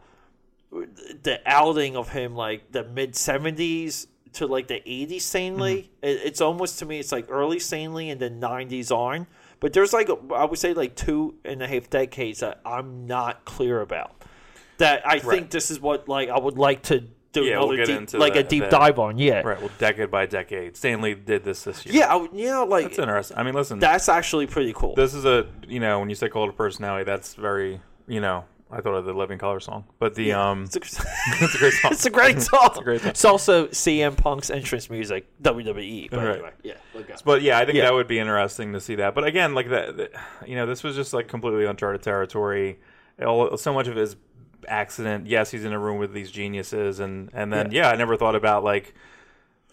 [0.70, 5.82] the outing of him like the mid 70s to like the 80s Stan Lee.
[5.82, 6.06] Mm-hmm.
[6.06, 9.26] It, it's almost to me it's like early Stan Lee and then 90s on.
[9.60, 13.44] But there's like i would say like two and a half decades that i'm not
[13.44, 14.14] clear about.
[14.78, 17.86] That i think this is what like i would like to do Yeah, we'll get
[17.86, 18.70] deep, into like a deep that.
[18.70, 19.18] dive on.
[19.18, 19.40] Yeah.
[19.40, 19.60] Right.
[19.60, 21.94] Well, decade by decade, Stan Lee did this this year.
[21.94, 23.38] yeah I, you know like That's interesting.
[23.38, 24.94] I mean, listen, that's actually pretty cool.
[24.94, 28.44] This is a you know when you say cult of personality, that's very you know
[28.72, 30.80] I thought of the Living Color song, but the um, it's a,
[31.44, 31.92] it's a great song.
[31.92, 33.30] it's a great song it's, great song.
[33.32, 36.28] also cm punk's entrance music wwe but Right.
[36.36, 36.74] anyway yeah.
[37.24, 37.84] But yeah, I think Yeah.
[37.84, 39.14] that would be interesting to see that.
[39.14, 40.12] But again, like that, that-
[40.46, 42.80] you know, this was just like completely uncharted territory.
[43.24, 44.16] All, so much of it is
[44.68, 45.26] accident.
[45.26, 48.34] Yes, he's in a room with these geniuses, and and then yeah, I never thought
[48.36, 48.94] about like.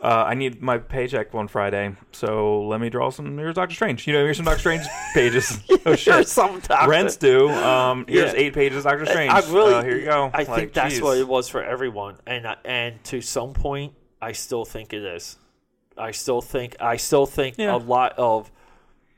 [0.02, 3.38] Uh, I need my paycheck one Friday, so let me draw some.
[3.38, 4.08] Here's Doctor Strange.
[4.08, 4.84] You know, here's some Doctor Strange
[5.14, 5.60] pages.
[5.86, 7.50] oh shit, some doctor- rent's due.
[7.50, 8.40] Um, here's Yeah.
[8.40, 9.32] eight pages, Doctor Strange.
[9.34, 10.32] I really, uh, here you go.
[10.34, 11.02] I Like, think that's geez.
[11.04, 15.04] what it was for everyone, and I- and to some point, I still think it
[15.04, 15.38] is.
[15.98, 17.76] I still think I still think Yeah.
[17.76, 18.52] a lot of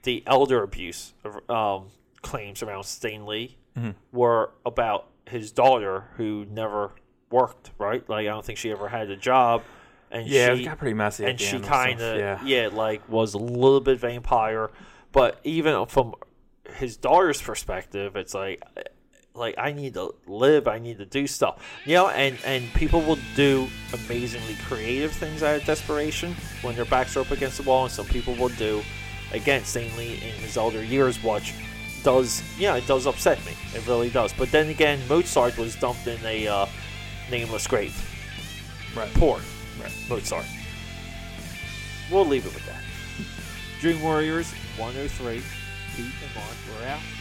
[0.02, 1.14] the elder abuse
[1.48, 1.90] um,
[2.24, 3.92] claims around Stan Lee Mm-hmm.
[4.12, 6.92] were about his daughter who never
[7.30, 7.70] worked.
[7.78, 9.62] Right, like I don't think she ever had a job,
[10.12, 11.26] and Yeah, she got pretty messy.
[11.26, 12.40] and she kind of yeah.
[12.44, 12.70] yeah.
[12.72, 14.70] like was a little bit vampire
[15.12, 16.14] but even from
[16.76, 18.62] his daughter's perspective it's like
[19.34, 23.02] like i need to live i need to do stuff you know and and people
[23.02, 27.64] will do amazingly creative things out of desperation when their backs are up against the
[27.64, 28.82] wall and some people will do
[29.34, 31.54] again Stan Lee in his older years watch
[32.04, 36.08] does yeah it does upset me it really does but then again mozart was dumped
[36.08, 36.66] in a uh,
[37.30, 37.96] nameless grave
[38.96, 39.14] Right.
[39.14, 39.40] poor
[39.80, 39.92] Right.
[40.10, 40.46] Mozart.
[42.12, 42.82] We'll leave it with that.
[43.80, 45.42] Dream Warriors 103.
[45.96, 47.00] Pete and Mark, we're out.
[47.00, 47.21] 101.